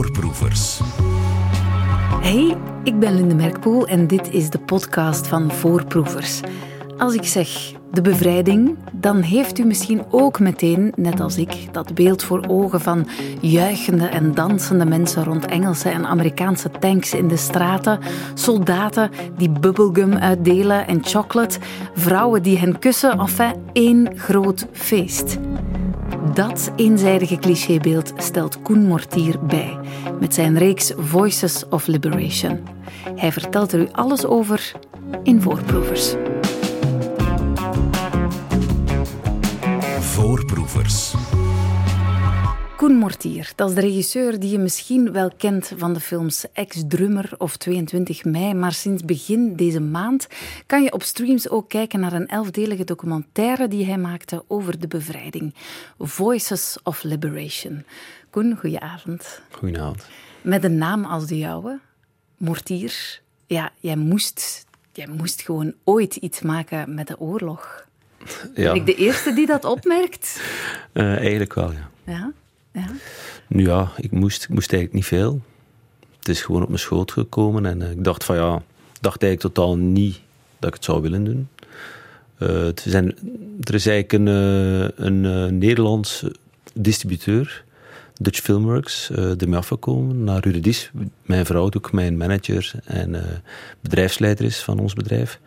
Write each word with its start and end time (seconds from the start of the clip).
Voorproevers. 0.00 0.80
Hey, 2.20 2.56
ik 2.84 2.98
ben 2.98 3.14
Linde 3.14 3.34
Merkpoel 3.34 3.86
en 3.86 4.06
dit 4.06 4.32
is 4.32 4.50
de 4.50 4.58
podcast 4.58 5.26
van 5.26 5.50
Voorproevers. 5.50 6.40
Als 6.98 7.14
ik 7.14 7.24
zeg 7.24 7.72
de 7.90 8.00
bevrijding, 8.00 8.76
dan 8.92 9.20
heeft 9.20 9.58
u 9.58 9.64
misschien 9.64 10.02
ook 10.10 10.38
meteen, 10.38 10.92
net 10.96 11.20
als 11.20 11.36
ik, 11.36 11.68
dat 11.72 11.94
beeld 11.94 12.22
voor 12.22 12.44
ogen 12.48 12.80
van 12.80 13.06
juichende 13.40 14.06
en 14.06 14.34
dansende 14.34 14.84
mensen 14.84 15.24
rond 15.24 15.46
Engelse 15.46 15.88
en 15.88 16.06
Amerikaanse 16.06 16.70
tanks 16.70 17.14
in 17.14 17.28
de 17.28 17.36
straten, 17.36 17.98
soldaten 18.34 19.10
die 19.36 19.50
bubblegum 19.50 20.14
uitdelen 20.14 20.86
en 20.86 21.04
chocolate, 21.04 21.58
vrouwen 21.94 22.42
die 22.42 22.58
hen 22.58 22.78
kussen, 22.78 23.18
enfin 23.18 23.54
één 23.72 24.18
groot 24.18 24.66
feest. 24.72 25.38
Dat 26.34 26.72
eenzijdige 26.76 27.36
clichébeeld 27.36 28.12
stelt 28.16 28.62
Koen 28.62 28.86
Mortier 28.86 29.46
bij 29.46 29.78
met 30.20 30.34
zijn 30.34 30.58
reeks 30.58 30.92
Voices 30.96 31.68
of 31.68 31.86
Liberation. 31.86 32.58
Hij 33.14 33.32
vertelt 33.32 33.72
er 33.72 33.80
u 33.80 33.88
alles 33.92 34.26
over 34.26 34.72
in 35.22 35.42
Voorproevers. 35.42 36.14
Voorproevers. 40.00 41.14
Koen 42.80 42.96
Mortier, 42.96 43.52
dat 43.56 43.68
is 43.68 43.74
de 43.74 43.80
regisseur 43.80 44.38
die 44.38 44.50
je 44.50 44.58
misschien 44.58 45.12
wel 45.12 45.30
kent 45.36 45.72
van 45.76 45.92
de 45.92 46.00
films 46.00 46.44
Ex-Drummer 46.52 47.32
of 47.38 47.56
22 47.56 48.24
mei, 48.24 48.54
maar 48.54 48.72
sinds 48.72 49.04
begin 49.04 49.56
deze 49.56 49.80
maand 49.80 50.26
kan 50.66 50.82
je 50.82 50.92
op 50.92 51.02
streams 51.02 51.48
ook 51.48 51.68
kijken 51.68 52.00
naar 52.00 52.12
een 52.12 52.26
elfdelige 52.26 52.84
documentaire 52.84 53.68
die 53.68 53.86
hij 53.86 53.98
maakte 53.98 54.44
over 54.46 54.78
de 54.78 54.86
bevrijding. 54.88 55.54
Voices 55.98 56.78
of 56.82 57.02
Liberation. 57.02 57.84
Koen, 58.30 58.56
goedenavond. 58.56 59.42
Goedenavond. 59.50 60.06
Met 60.42 60.64
een 60.64 60.78
naam 60.78 61.04
als 61.04 61.26
de 61.26 61.38
jouwe, 61.38 61.78
Mortier, 62.36 63.20
ja, 63.46 63.70
jij 63.80 63.96
moest, 63.96 64.66
jij 64.92 65.06
moest 65.06 65.42
gewoon 65.42 65.74
ooit 65.84 66.16
iets 66.16 66.40
maken 66.40 66.94
met 66.94 67.06
de 67.06 67.18
oorlog. 67.20 67.86
Ja, 68.54 68.72
Ben 68.72 68.74
ik 68.74 68.86
de 68.86 68.94
eerste 68.94 69.32
die 69.32 69.46
dat 69.46 69.64
opmerkt? 69.64 70.42
eh, 70.92 71.16
eigenlijk 71.16 71.54
wel, 71.54 71.72
ja. 71.72 71.90
Ja, 72.04 72.32
ja. 72.72 72.86
Nu 73.46 73.66
ja, 73.66 73.92
ik 73.96 74.10
moest, 74.10 74.42
ik 74.42 74.48
moest 74.48 74.72
eigenlijk 74.72 74.92
niet 74.92 75.20
veel. 75.20 75.40
Het 76.18 76.28
is 76.28 76.42
gewoon 76.42 76.62
op 76.62 76.68
mijn 76.68 76.80
schoot 76.80 77.12
gekomen 77.12 77.66
en 77.66 77.82
eh, 77.82 77.90
ik 77.90 78.04
dacht 78.04 78.24
van 78.24 78.36
ja, 78.36 78.62
dacht 79.00 79.22
eigenlijk 79.22 79.54
totaal 79.54 79.76
niet 79.76 80.20
dat 80.58 80.68
ik 80.68 80.74
het 80.74 80.84
zou 80.84 81.00
willen 81.02 81.24
doen. 81.24 81.48
Eh, 82.38 82.68
zijn, 82.74 83.14
er 83.60 83.74
is 83.74 83.86
eigenlijk 83.86 84.12
een, 84.12 84.28
eh, 84.28 85.06
een 85.06 85.58
Nederlands 85.58 86.24
distributeur, 86.74 87.64
Dutch 88.14 88.40
Filmworks, 88.40 89.10
eh 89.10 89.30
die 89.36 89.56
afgekomen 89.56 90.24
naar 90.24 90.42
Ruredis. 90.42 90.90
Mijn 91.22 91.46
vrouw, 91.46 91.64
ook 91.64 91.92
mijn 91.92 92.16
manager 92.16 92.72
en 92.84 93.42
bedrijfsleider 93.80 94.44
is 94.44 94.62
van 94.62 94.78
ons 94.78 94.94
bedrijf. 94.94 95.40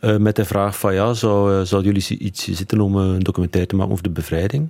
Met 0.00 0.36
de 0.36 0.44
vraag 0.44 0.78
van 0.78 0.94
ja, 0.94 1.14
zou, 1.14 1.54
eh, 1.54 1.66
zou 1.66 1.84
jullie 1.84 2.18
iets 2.18 2.44
zitten 2.44 2.80
om 2.80 2.96
een 2.96 3.20
documentaire 3.20 3.70
te 3.70 3.76
maken 3.76 3.92
over 3.92 4.04
de 4.04 4.10
bevrijding? 4.10 4.68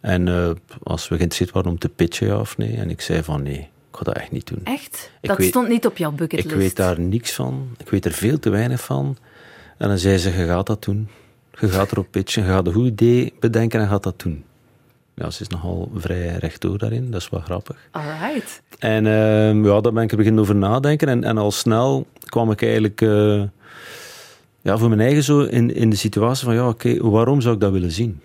En 0.00 0.28
eh, 0.28 0.50
als 0.82 1.02
we 1.08 1.16
geïnteresseerd 1.16 1.50
waren 1.50 1.70
om 1.70 1.78
te 1.78 1.88
pitchen, 1.88 2.26
ja 2.26 2.40
of 2.40 2.56
nee. 2.58 2.76
En 2.76 2.90
ik 2.90 3.00
zei 3.00 3.22
van 3.22 3.42
nee, 3.42 3.58
ik 3.58 3.96
ga 3.96 4.04
dat 4.04 4.16
echt 4.16 4.30
niet 4.32 4.46
doen. 4.46 4.60
Echt? 4.64 5.10
Ik 5.20 5.28
dat 5.28 5.38
weet- 5.38 5.48
stond 5.48 5.68
niet 5.68 5.86
op 5.86 5.96
jouw 5.96 6.10
bucketlist. 6.12 6.54
Ik 6.54 6.60
weet 6.60 6.76
daar 6.76 7.00
niks 7.00 7.32
van. 7.32 7.68
Ik 7.78 7.88
weet 7.88 8.04
er 8.04 8.12
veel 8.12 8.38
te 8.38 8.50
weinig 8.50 8.80
van. 8.80 9.16
En 9.78 9.88
dan 9.88 9.98
zei 9.98 10.18
ze, 10.18 10.30
je 10.30 10.46
gaat 10.46 10.66
dat 10.66 10.84
doen. 10.84 11.08
Je 11.60 11.68
gaat 11.68 11.92
erop 11.92 12.06
pitchen, 12.10 12.42
je 12.42 12.48
gaat 12.48 12.66
een 12.66 12.72
goed 12.72 12.86
idee 12.86 13.32
bedenken 13.40 13.80
en 13.80 13.88
gaat 13.88 14.02
dat 14.02 14.18
doen. 14.20 14.44
Ja, 15.14 15.30
ze 15.30 15.42
is 15.42 15.48
nogal 15.48 15.90
vrij 15.94 16.26
rechtdoor 16.36 16.78
daarin, 16.78 17.10
dat 17.10 17.20
is 17.20 17.28
wel 17.30 17.40
grappig. 17.40 17.76
Alright. 17.90 18.62
En 18.78 19.06
ehm, 19.06 19.64
ja, 19.66 19.80
daar 19.80 19.92
ben 19.92 20.02
ik 20.02 20.10
er 20.10 20.16
beginnen 20.16 20.42
over 20.42 20.54
nadenken. 20.56 21.08
En, 21.08 21.24
en 21.24 21.38
al 21.38 21.50
snel 21.50 22.06
kwam 22.24 22.50
ik 22.50 22.62
eigenlijk 22.62 23.00
eh, 23.00 23.42
ja, 24.62 24.78
voor 24.78 24.88
mijn 24.88 25.00
eigen 25.00 25.22
zo 25.22 25.40
in, 25.40 25.74
in 25.74 25.90
de 25.90 25.96
situatie 25.96 26.44
van, 26.44 26.54
ja, 26.54 26.68
oké, 26.68 27.10
waarom 27.10 27.40
zou 27.40 27.54
ik 27.54 27.60
dat 27.60 27.72
willen 27.72 27.92
zien? 27.92 28.20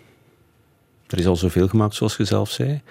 Er 1.07 1.17
is 1.17 1.25
al 1.25 1.35
zoveel 1.35 1.67
gemaakt, 1.67 1.95
zoals 1.95 2.17
je 2.17 2.25
zelf 2.25 2.49
zei. 2.51 2.81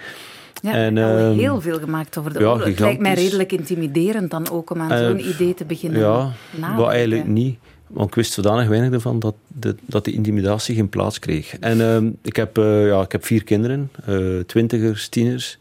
Ja, 0.62 0.72
En, 0.72 0.98
al 0.98 1.18
ehm, 1.18 1.38
heel 1.38 1.60
veel 1.60 1.78
gemaakt 1.78 2.18
over 2.18 2.32
de 2.32 2.38
ja, 2.38 2.46
oorlog. 2.46 2.64
Het 2.66 2.78
lijkt 2.78 3.00
mij 3.00 3.14
redelijk 3.14 3.52
intimiderend 3.52 4.30
dan 4.30 4.50
ook 4.50 4.70
om 4.70 4.80
aan 4.80 4.90
Eh, 4.90 5.06
zo'n 5.06 5.28
idee 5.28 5.54
te 5.54 5.64
beginnen 5.64 6.00
Ja, 6.00 6.32
wel 6.76 6.90
eigenlijk 6.90 7.26
niet. 7.26 7.58
Want 7.86 8.08
ik 8.08 8.14
wist 8.14 8.32
zodanig 8.32 8.68
weinig 8.68 8.92
ervan 8.92 9.18
dat 9.18 9.34
de, 9.46 9.76
dat 9.86 10.04
de 10.04 10.12
intimidatie 10.12 10.74
geen 10.74 10.88
plaats 10.88 11.18
kreeg. 11.18 11.58
En 11.58 11.80
ehm, 11.80 12.10
ik, 12.22 12.36
heb, 12.36 12.58
eh, 12.58 12.86
ja, 12.86 13.02
ik 13.02 13.12
heb 13.12 13.24
vier 13.24 13.44
kinderen, 13.44 13.90
eh, 14.04 14.38
twintigers, 14.46 15.08
tieners. 15.08 15.58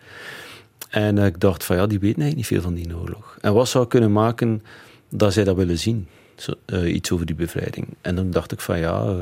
En 0.89 1.17
ik 1.17 1.39
dacht 1.39 1.63
van 1.63 1.75
ja, 1.75 1.87
die 1.87 1.99
weten 1.99 2.21
eigenlijk 2.21 2.35
niet 2.35 2.61
veel 2.61 2.71
van 2.71 2.73
die 2.73 2.97
oorlog. 2.97 3.37
En 3.41 3.53
wat 3.53 3.67
zou 3.67 3.87
kunnen 3.87 4.11
maken 4.11 4.63
dat 5.09 5.33
zij 5.33 5.43
dat 5.43 5.55
willen 5.55 5.79
zien? 5.79 6.07
Zo, 6.35 6.53
iets 6.85 7.11
over 7.11 7.25
die 7.25 7.35
bevrijding. 7.35 7.87
En 8.01 8.15
dan 8.15 8.31
dacht 8.31 8.51
ik 8.51 8.59
van 8.59 8.79
ja, 8.79 9.15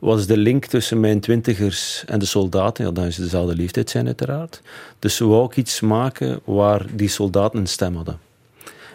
is 0.00 0.26
de 0.26 0.36
link 0.36 0.64
tussen 0.64 1.00
mijn 1.00 1.20
twintigers 1.20 2.04
en 2.06 2.18
de 2.18 2.24
soldaten? 2.24 2.84
Ja, 2.84 2.90
dan 2.90 3.04
het 3.04 3.16
dezelfde 3.16 3.56
leeftijd 3.56 3.90
zijn 3.90 4.06
uiteraard. 4.06 4.62
Dus 4.98 5.18
wou 5.18 5.44
ik 5.44 5.56
iets 5.56 5.80
maken 5.80 6.40
waar 6.44 6.86
die 6.94 7.08
soldaten 7.08 7.58
een 7.60 7.66
stem 7.66 7.96
hadden. 7.96 8.18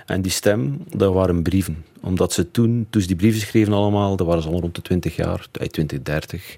En 0.06 0.22
die 0.22 0.32
stem, 0.32 0.84
dat 0.96 1.14
waren 1.14 1.44
brieven. 1.44 1.86
Omdat 2.02 2.34
ze 2.34 2.52
toen, 2.52 2.88
toen 2.90 3.02
ze 3.02 3.08
die 3.08 3.16
brieven 3.16 3.42
schreven 3.42 3.74
allemaal, 3.74 4.16
dat 4.16 4.28
waren 4.28 4.42
ze 4.42 4.50
al 4.50 4.60
rond 4.60 4.76
de 4.76 4.82
20 4.82 5.16
jaar, 5.16 5.48
eh, 5.52 5.68
20, 5.68 6.02
30. 6.02 6.58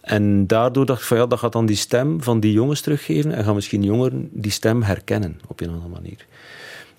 En 0.00 0.46
daardoor 0.46 0.86
dacht 0.86 1.00
ik 1.00 1.06
van 1.06 1.16
ja, 1.16 1.26
dat 1.26 1.38
gaat 1.38 1.52
dan 1.52 1.66
die 1.66 1.76
stem 1.76 2.22
van 2.22 2.40
die 2.40 2.52
jongens 2.52 2.80
teruggeven 2.80 3.32
en 3.32 3.44
gaan 3.44 3.54
misschien 3.54 3.82
jongeren 3.82 4.28
die 4.32 4.50
stem 4.50 4.82
herkennen 4.82 5.40
op 5.46 5.60
een 5.60 5.68
andere 5.68 5.88
manier. 5.88 6.26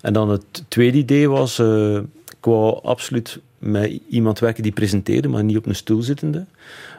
En 0.00 0.12
dan 0.12 0.30
het 0.30 0.64
tweede 0.68 0.98
idee 0.98 1.28
was, 1.28 1.58
eh, 1.58 1.96
ik 2.38 2.44
wou 2.44 2.82
absoluut 2.82 3.40
met 3.58 4.00
iemand 4.08 4.38
werken 4.38 4.62
die 4.62 4.72
presenteerde, 4.72 5.28
maar 5.28 5.44
niet 5.44 5.56
op 5.56 5.66
een 5.66 5.74
stoel 5.74 6.02
zittende. 6.02 6.46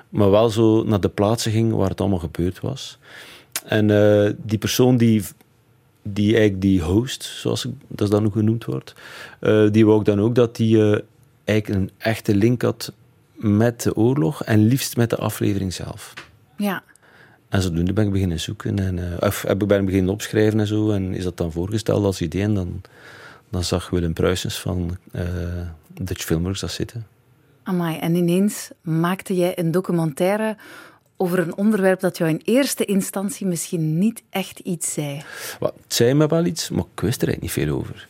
Maar 0.09 0.31
wel 0.31 0.49
zo 0.49 0.83
naar 0.83 0.99
de 0.99 1.09
plaatsen 1.09 1.51
ging 1.51 1.73
waar 1.73 1.89
het 1.89 1.99
allemaal 2.01 2.19
gebeurd 2.19 2.59
was. 2.59 2.97
En 3.65 3.89
eh, 3.91 4.31
die 4.43 4.57
persoon 4.57 4.97
die 4.97 5.23
die 6.03 6.31
eigenlijk 6.31 6.61
die 6.61 6.81
host, 6.81 7.23
zoals 7.23 7.65
ik- 7.65 7.73
dat 7.87 8.01
is 8.07 8.09
dan 8.13 8.25
ook 8.25 8.33
genoemd 8.33 8.65
wordt, 8.65 8.93
eh, 9.39 9.65
die 9.71 9.85
wou 9.85 9.99
ik 9.99 10.05
dan 10.05 10.19
ook 10.19 10.35
dat 10.35 10.55
die 10.55 10.77
eh, 10.91 10.99
eigenlijk 11.45 11.81
een 11.81 11.91
echte 11.97 12.35
link 12.35 12.61
had 12.61 12.93
met 13.33 13.81
de 13.81 13.95
oorlog 13.95 14.43
en 14.43 14.65
liefst 14.65 14.97
met 14.97 15.09
de 15.09 15.15
aflevering 15.17 15.73
zelf. 15.73 16.13
Ja, 16.57 16.83
En 17.49 17.61
zodoende 17.61 17.93
ben 17.93 18.05
ik 18.05 18.11
beginnen 18.11 18.39
zoeken 18.39 18.79
en 18.79 18.99
of 19.19 19.41
heb 19.41 19.61
ik 19.61 19.67
ben 19.67 19.85
beginnen 19.85 20.13
opschrijven 20.13 20.59
en 20.59 20.67
zo 20.67 20.91
en 20.91 21.13
is 21.13 21.23
dat 21.23 21.37
dan 21.37 21.51
voorgesteld 21.51 22.03
als 22.05 22.21
idee 22.21 22.41
en 22.41 22.53
dan, 22.53 22.81
dan 23.49 23.63
zag 23.63 23.89
Willem 23.89 24.13
Pruisens 24.13 24.59
van 24.59 24.97
Dutch 25.93 26.23
Filmworks 26.23 26.59
dat 26.59 26.71
zitten. 26.71 27.07
amai. 27.63 27.97
En 27.97 28.15
ineens 28.15 28.69
maakte 28.81 29.35
jij 29.35 29.59
een 29.59 29.71
documentaire 29.71 30.57
over 31.17 31.39
een 31.39 31.57
onderwerp 31.57 31.99
dat 31.99 32.17
jou 32.17 32.29
in 32.29 32.41
eerste 32.43 32.85
instantie 32.85 33.47
misschien 33.47 33.97
niet 33.97 34.23
echt 34.29 34.59
iets 34.59 34.93
zei. 34.93 35.21
Wat, 35.59 35.73
het 35.83 35.93
zei 35.93 36.13
me 36.13 36.27
wel 36.27 36.45
iets, 36.45 36.69
maar 36.69 36.85
ik 36.93 37.01
wist 37.01 37.21
er 37.21 37.27
eigenlijk 37.27 37.41
niet 37.41 37.65
veel 37.65 37.77
over. 37.77 38.07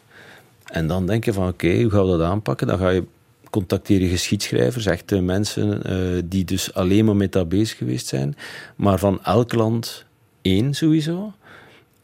En 0.65 0.87
dan 0.87 1.05
denk 1.05 1.25
je 1.25 1.33
van, 1.33 1.47
oké, 1.47 1.81
hoe 1.81 1.89
gaan 1.89 2.03
we 2.03 2.17
dat 2.17 2.21
aanpakken? 2.21 2.67
Dan 2.67 2.77
ga 2.77 2.89
je 2.89 3.03
contacteren 3.49 4.09
geschiedschrijvers, 4.09 4.85
echte 4.85 5.21
mensen 5.21 5.83
eh, 5.83 6.21
die 6.25 6.45
dus 6.45 6.73
alleen 6.73 7.05
maar 7.05 7.15
met 7.15 7.31
dat 7.31 7.49
bezig 7.49 7.77
geweest 7.77 8.07
zijn. 8.07 8.35
Maar 8.75 8.99
van 8.99 9.23
elk 9.23 9.53
land 9.53 10.05
één 10.41 10.73
sowieso. 10.73 11.33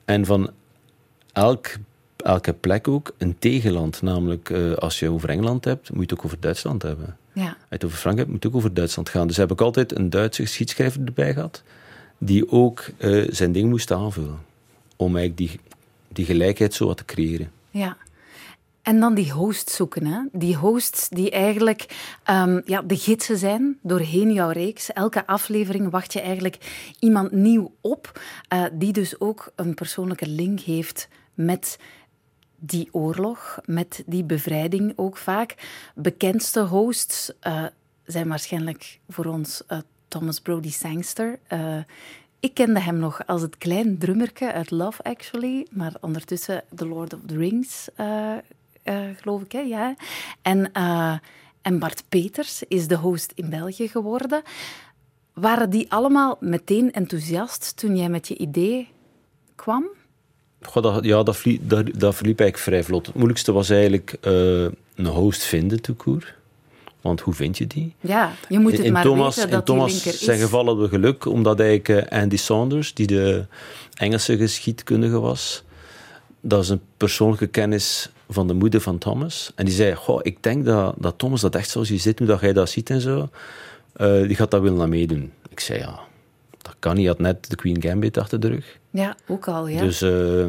En 0.05 0.25
van 0.25 0.49
elk, 1.33 1.67
elke 2.25 2.53
plek 2.53 2.87
ook 2.87 3.13
een 3.17 3.35
tegenland. 3.39 4.01
Namelijk, 4.01 4.49
eh, 4.49 4.73
als 4.73 4.99
je 4.99 5.09
over 5.09 5.29
Engeland 5.29 5.65
hebt, 5.65 5.89
moet 5.89 5.97
je 5.97 6.01
het 6.09 6.13
ook 6.13 6.25
over 6.25 6.39
Duitsland 6.39 6.81
hebben. 6.81 7.17
Ja, 7.33 7.43
Als 7.47 7.55
je 7.59 7.65
het 7.75 7.85
over 7.85 7.97
Frankrijk 7.97 8.27
hebt, 8.27 8.31
moet 8.31 8.43
het 8.43 8.51
ook 8.51 8.57
over 8.57 8.73
Duitsland 8.73 9.09
gaan. 9.09 9.27
Dus 9.27 9.37
heb 9.37 9.51
ik 9.51 9.61
altijd 9.61 9.95
een 9.95 10.09
Duitse 10.09 10.41
geschiedschrijver 10.41 11.01
erbij 11.05 11.33
gehad, 11.33 11.63
die 12.17 12.51
ook 12.51 12.85
eh, 12.97 13.23
zijn 13.29 13.51
ding 13.51 13.69
moest 13.69 13.91
aanvullen. 13.91 14.39
Om 14.95 15.17
eigenlijk 15.17 15.37
die, 15.37 15.59
die 16.07 16.25
gelijkheid 16.25 16.73
zo 16.73 16.85
wat 16.87 16.97
te 16.97 17.05
creëren. 17.05 17.51
ja. 17.69 17.97
En 18.81 18.99
dan 18.99 19.13
die 19.13 19.31
hosts 19.31 19.75
zoeken. 19.75 20.05
Hè? 20.05 20.19
Die 20.31 20.55
hosts 20.55 21.09
die 21.09 21.31
eigenlijk 21.31 21.85
ehm, 22.23 22.61
ja, 22.65 22.81
de 22.81 22.97
gidsen 22.97 23.37
zijn 23.37 23.77
doorheen 23.81 24.33
jouw 24.33 24.49
reeks. 24.49 24.93
Elke 24.93 25.27
aflevering 25.27 25.89
wacht 25.89 26.13
je 26.13 26.21
eigenlijk 26.21 26.57
iemand 26.99 27.31
nieuw 27.31 27.73
op, 27.81 28.19
eh, 28.47 28.63
die 28.73 28.93
dus 28.93 29.19
ook 29.19 29.51
een 29.55 29.73
persoonlijke 29.73 30.27
link 30.27 30.59
heeft 30.59 31.07
met 31.33 31.77
die 32.57 32.89
oorlog, 32.91 33.59
met 33.65 34.03
die 34.05 34.23
bevrijding 34.23 34.93
ook 34.95 35.17
vaak. 35.17 35.55
Bekendste 35.95 36.59
hosts 36.59 37.31
eh, 37.39 37.65
zijn 38.05 38.27
waarschijnlijk 38.27 38.99
voor 39.09 39.25
ons 39.25 39.65
eh, 39.67 39.79
Thomas 40.07 40.39
Brody 40.39 40.71
Sangster. 40.71 41.39
Eh, 41.47 41.77
ik 42.39 42.53
kende 42.53 42.79
hem 42.79 42.97
nog 42.97 43.27
als 43.27 43.41
het 43.41 43.57
klein 43.57 43.97
drummerke 43.97 44.53
uit 44.53 44.71
Love 44.71 45.03
Actually, 45.03 45.67
maar 45.69 45.93
ondertussen 46.01 46.63
The 46.75 46.87
Lord 46.87 47.13
of 47.13 47.19
the 47.25 47.37
Rings, 47.37 47.89
geloof 49.15 49.41
ik. 49.41 49.51
Hè? 49.51 49.59
Ja. 49.59 49.95
En, 50.41 50.71
en 51.61 51.79
Bart 51.79 52.03
Peters 52.09 52.63
is 52.67 52.87
de 52.87 52.95
host 52.95 53.31
in 53.35 53.49
België 53.49 53.87
geworden. 53.87 54.41
Waren 55.33 55.69
die 55.69 55.91
allemaal 55.91 56.37
meteen 56.39 56.91
enthousiast 56.91 57.77
toen 57.77 57.97
jij 57.97 58.09
met 58.09 58.27
je 58.27 58.37
idee 58.37 58.89
kwam? 59.55 59.85
Goh, 60.65 60.83
dat, 60.83 61.03
ja, 61.03 61.23
dat, 61.23 61.37
vlie, 61.37 61.59
dat, 61.63 61.85
dat 61.85 62.15
verliep 62.15 62.39
eigenlijk 62.39 62.69
vrij 62.69 62.83
vlot. 62.83 63.05
Het 63.05 63.15
moeilijkste 63.15 63.51
was 63.51 63.69
eigenlijk 63.69 64.17
uh, 64.21 64.31
een 64.95 65.05
host 65.05 65.43
vinden, 65.43 65.81
toekoer. 65.81 66.35
Want 67.01 67.21
hoe 67.21 67.33
vind 67.33 67.57
je 67.57 67.67
die? 67.67 67.93
Ja, 67.99 68.33
je 68.49 68.59
moet 68.59 68.71
het 68.71 68.81
in 68.81 68.93
maar 68.93 69.03
Thomas, 69.03 69.35
weten 69.35 69.49
in 69.49 69.55
dat 69.55 69.65
Thomas 69.65 69.85
die 69.85 69.95
linker 69.95 70.13
is. 70.13 70.25
zijn 70.25 70.39
geval 70.39 70.65
hadden 70.65 70.83
we 70.83 70.89
geluk, 70.89 71.25
omdat 71.25 71.59
eigenlijk 71.59 72.11
uh, 72.11 72.21
Andy 72.21 72.37
Saunders, 72.37 72.93
die 72.93 73.07
de 73.07 73.45
Engelse 73.93 74.37
geschiedkundige 74.37 75.19
was, 75.19 75.63
dat 76.41 76.63
is 76.63 76.69
een 76.69 76.81
persoonlijke 76.97 77.47
kennis 77.47 78.09
van 78.29 78.47
de 78.47 78.53
moeder 78.53 78.81
van 78.81 78.97
Thomas. 78.97 79.51
En 79.55 79.65
die 79.65 79.73
zei, 79.73 79.95
goh, 79.95 80.19
ik 80.21 80.43
denk 80.43 80.65
dat, 80.65 80.95
dat 80.97 81.17
Thomas 81.17 81.41
dat 81.41 81.55
echt 81.55 81.69
zoals 81.69 81.87
je 81.87 81.97
zit, 81.97 82.19
nu 82.19 82.25
dat 82.25 82.41
jij 82.41 82.53
dat 82.53 82.69
ziet 82.69 82.89
en 82.89 83.01
zo, 83.01 83.29
uh, 83.97 84.27
die 84.27 84.35
gaat 84.35 84.51
dat 84.51 84.61
willen 84.61 84.81
aan 84.81 84.89
meedoen. 84.89 85.31
Ik 85.49 85.59
zei, 85.59 85.79
ja, 85.79 85.99
dat 86.85 86.93
kan 86.93 87.03
niet. 87.03 87.17
Hij 87.17 87.25
had 87.35 87.39
net 87.39 87.49
de 87.49 87.55
Queen 87.55 87.81
Gambit 87.81 88.17
achter 88.17 88.39
de 88.39 88.47
rug. 88.47 88.79
Ja, 88.89 89.15
ook 89.27 89.47
al, 89.47 89.67
ja. 89.67 89.81
Dus 89.81 90.01
uh, 90.01 90.45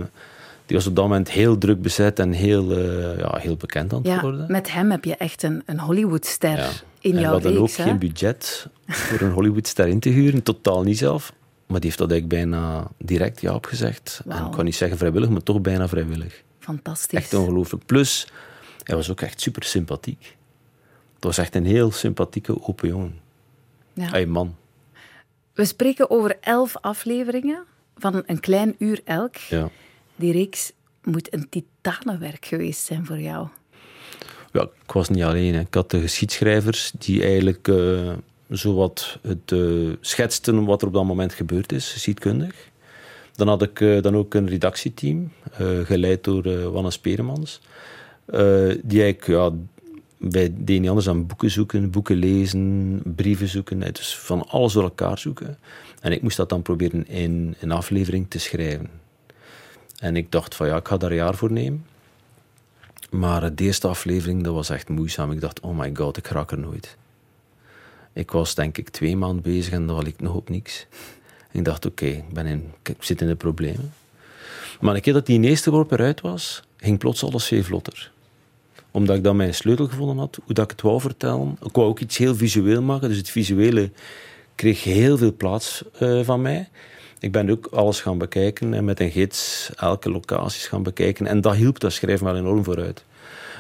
die 0.67 0.77
was 0.77 0.87
op 0.87 0.95
dat 0.97 1.05
moment 1.05 1.31
heel 1.31 1.59
druk 1.59 1.83
bezet 1.83 2.19
en 2.19 2.33
heel, 2.33 2.79
uh, 2.79 3.19
ja, 3.19 3.37
heel 3.39 3.57
bekend 3.57 3.93
aan 3.93 3.99
het 3.99 4.09
ja, 4.09 4.21
worden. 4.21 4.45
Met 4.49 4.73
hem 4.73 4.91
heb 4.91 5.05
je 5.05 5.17
echt 5.17 5.43
een, 5.43 5.63
een 5.67 5.81
Hollywoodster 5.81 6.57
Ja. 6.57 6.69
in 7.01 7.11
en 7.11 7.17
we 7.17 7.21
jouw 7.23 7.33
hadden 7.33 7.53
reeks. 7.53 7.63
ook 7.63 7.77
hè? 7.77 7.85
geen 7.85 7.99
budget 7.99 8.67
voor 8.87 9.21
een 9.21 9.33
Hollywoodster 9.33 9.87
in 9.87 10.01
te 10.01 10.09
huren, 10.09 10.43
totaal 10.43 10.83
niet 10.83 10.99
zelf. 10.99 11.33
Maar 11.67 11.81
die 11.81 11.89
heeft 11.89 11.99
dat 11.99 12.11
eigenlijk 12.11 12.41
bijna 12.41 12.87
direct 12.99 13.41
ja 13.41 13.55
opgezegd. 13.55 14.21
En 14.29 14.45
ik 14.47 14.53
kan 14.53 14.65
niet 14.65 14.75
zeggen 14.75 14.99
vrijwillig, 14.99 15.29
maar 15.29 15.43
toch 15.43 15.61
bijna 15.61 15.89
vrijwillig. 15.89 16.43
Fantastisch. 16.59 17.19
Echt 17.19 17.35
ongelooflijk. 17.35 17.87
Plus, 17.87 18.29
hij 18.83 18.97
was 18.97 19.11
ook 19.11 19.21
echt 19.21 19.41
super 19.41 19.63
sympathiek. 19.63 20.37
Het 21.15 21.25
was 21.25 21.39
echt 21.39 21.55
een 21.55 21.67
heel 21.67 21.93
sympathieke, 21.93 22.63
open 22.69 22.89
jongen. 22.89 23.19
Ja. 23.93 24.09
Hey, 24.09 24.27
man. 24.27 24.55
We 25.57 25.65
spreken 25.65 26.11
over 26.11 26.37
elf 26.41 26.77
afleveringen 26.81 27.65
van 27.97 28.23
een 28.27 28.41
klein 28.41 28.75
uur 28.79 29.01
elk. 29.05 29.37
Ja. 29.37 29.71
Die 30.17 30.33
reeks 30.33 30.73
moet 31.03 31.35
een 31.35 31.49
titanenwerk 31.49 32.45
geweest 32.45 32.85
zijn 32.85 33.07
voor 33.07 33.19
jou. 33.19 33.49
ja, 34.53 34.63
ik 34.63 34.93
was 34.93 35.09
niet 35.09 35.23
alleen. 35.23 35.55
Hè. 35.55 35.61
Ik 35.61 35.75
had 35.75 35.91
de 35.91 36.01
geschiedschrijvers 36.01 36.93
die 36.99 37.23
eigenlijk 37.23 37.69
uh, 37.69 38.13
zowat 38.49 39.19
het 39.23 39.51
uh, 39.51 39.93
schetsten 40.01 40.65
wat 40.65 40.83
er 40.83 40.89
op 40.89 40.95
dat 40.95 41.05
moment 41.05 41.33
gebeurd 41.33 41.73
is, 41.73 41.93
geschiedkundig. 41.93 42.71
Dan 43.35 43.49
had 43.49 43.63
ik 43.63 43.81
uh, 43.81 44.03
dan 44.03 44.17
ook 44.17 44.35
een 44.35 44.49
redactieteam, 44.49 45.33
geleid 45.85 46.25
door 46.25 46.73
Wannes 46.73 46.99
Peremans. 46.99 47.61
die 48.83 49.03
eigenlijk, 49.03 49.27
ja, 49.27 49.51
wij 50.17 50.53
deden 50.55 50.81
niet 50.81 50.89
anders 50.89 51.07
dan 51.07 51.27
boeken 51.27 51.51
zoeken, 51.51 51.91
boeken 51.91 52.17
lezen, 52.17 53.01
brieven 53.05 53.49
zoeken. 53.49 53.81
Dus 53.81 54.17
van 54.19 54.49
alles 54.49 54.73
door 54.73 54.83
elkaar 54.83 55.19
zoeken. 55.19 55.59
En 56.01 56.13
ik 56.13 56.23
moest 56.23 56.37
dat 56.37 56.49
dan 56.49 56.63
proberen 56.63 57.09
in 57.09 57.55
een 57.61 57.73
aflevering 57.73 58.31
te 58.31 58.39
schrijven. 58.39 58.91
En 59.99 60.17
ik 60.17 60.33
dacht 60.33 60.55
van 60.55 60.67
ja, 60.67 60.77
ik 60.77 60.89
ga 60.89 60.97
daar 60.97 61.11
een 61.11 61.17
jaar 61.17 61.35
voor 61.35 61.53
nemen. 61.53 61.87
Maar 63.11 63.55
de 63.55 63.65
eerste 63.65 63.89
aflevering, 63.89 64.43
dat 64.43 64.55
was 64.55 64.71
echt 64.71 64.89
moeizaam. 64.89 65.33
Ik 65.33 65.41
dacht, 65.41 65.61
oh 65.61 65.79
my 65.79 65.91
god, 65.95 66.17
ik 66.17 66.27
raak 66.27 66.51
er 66.51 66.59
nooit. 66.59 66.97
Ik 68.13 68.31
was 68.31 68.55
denk 68.55 68.79
ik 68.79 68.89
twee 68.89 69.17
maanden 69.17 69.43
bezig 69.43 69.73
en 69.73 69.87
dat 69.87 70.07
ik 70.07 70.21
nog 70.21 70.35
op 70.35 70.49
niks. 70.49 70.87
Ik 71.51 71.65
dacht, 71.65 71.87
oké, 71.87 72.07
ik, 72.07 72.33
ben 72.33 72.47
in, 72.47 72.73
zit 72.99 73.21
in 73.21 73.27
de 73.27 73.35
problemen. 73.35 73.93
Maar 74.81 74.95
een 74.95 75.01
keer 75.01 75.13
dat 75.13 75.27
die 75.27 75.41
eerste 75.41 75.71
worp 75.71 75.93
eruit 75.93 76.21
was, 76.21 76.63
ging 76.77 76.99
plots 76.99 77.25
alles 77.25 77.47
veel 77.47 77.63
vlotter. 77.63 78.13
Omdat 78.97 79.17
ik 79.17 79.25
dan 79.25 79.37
mijn 79.37 79.55
sleutel 79.55 79.87
gevonden 79.87 80.19
had, 80.19 80.39
hoe 80.45 80.55
dat 80.55 80.65
ik 80.65 80.71
het 80.71 80.83
wou 80.83 81.01
vertellen. 81.01 81.59
Ik 81.63 81.75
wou 81.75 81.89
ook 81.89 82.01
iets 82.01 82.17
heel 82.17 82.35
visueel 82.35 82.83
maken, 82.83 83.09
dus 83.09 83.17
het 83.17 83.31
visuele 83.31 83.91
kreeg 84.55 84.85
heel 84.85 85.17
veel 85.19 85.35
plaats 85.37 85.85
uh, 86.01 86.25
van 86.25 86.43
mij. 86.43 86.69
Ik 87.19 87.33
ben 87.33 87.51
ook 87.51 87.67
alles 87.67 88.01
gaan 88.01 88.19
bekijken 88.19 88.75
en 88.75 88.85
met 88.85 89.01
een 89.01 89.11
gids 89.11 89.71
elke 89.77 90.11
locaties 90.11 90.67
gaan 90.67 90.83
bekijken. 90.83 91.27
En 91.27 91.41
dat 91.41 91.55
hielp 91.55 91.81
dat 91.81 91.93
schrijven 91.93 92.27
wel 92.27 92.37
enorm 92.37 92.65
vooruit. 92.65 93.05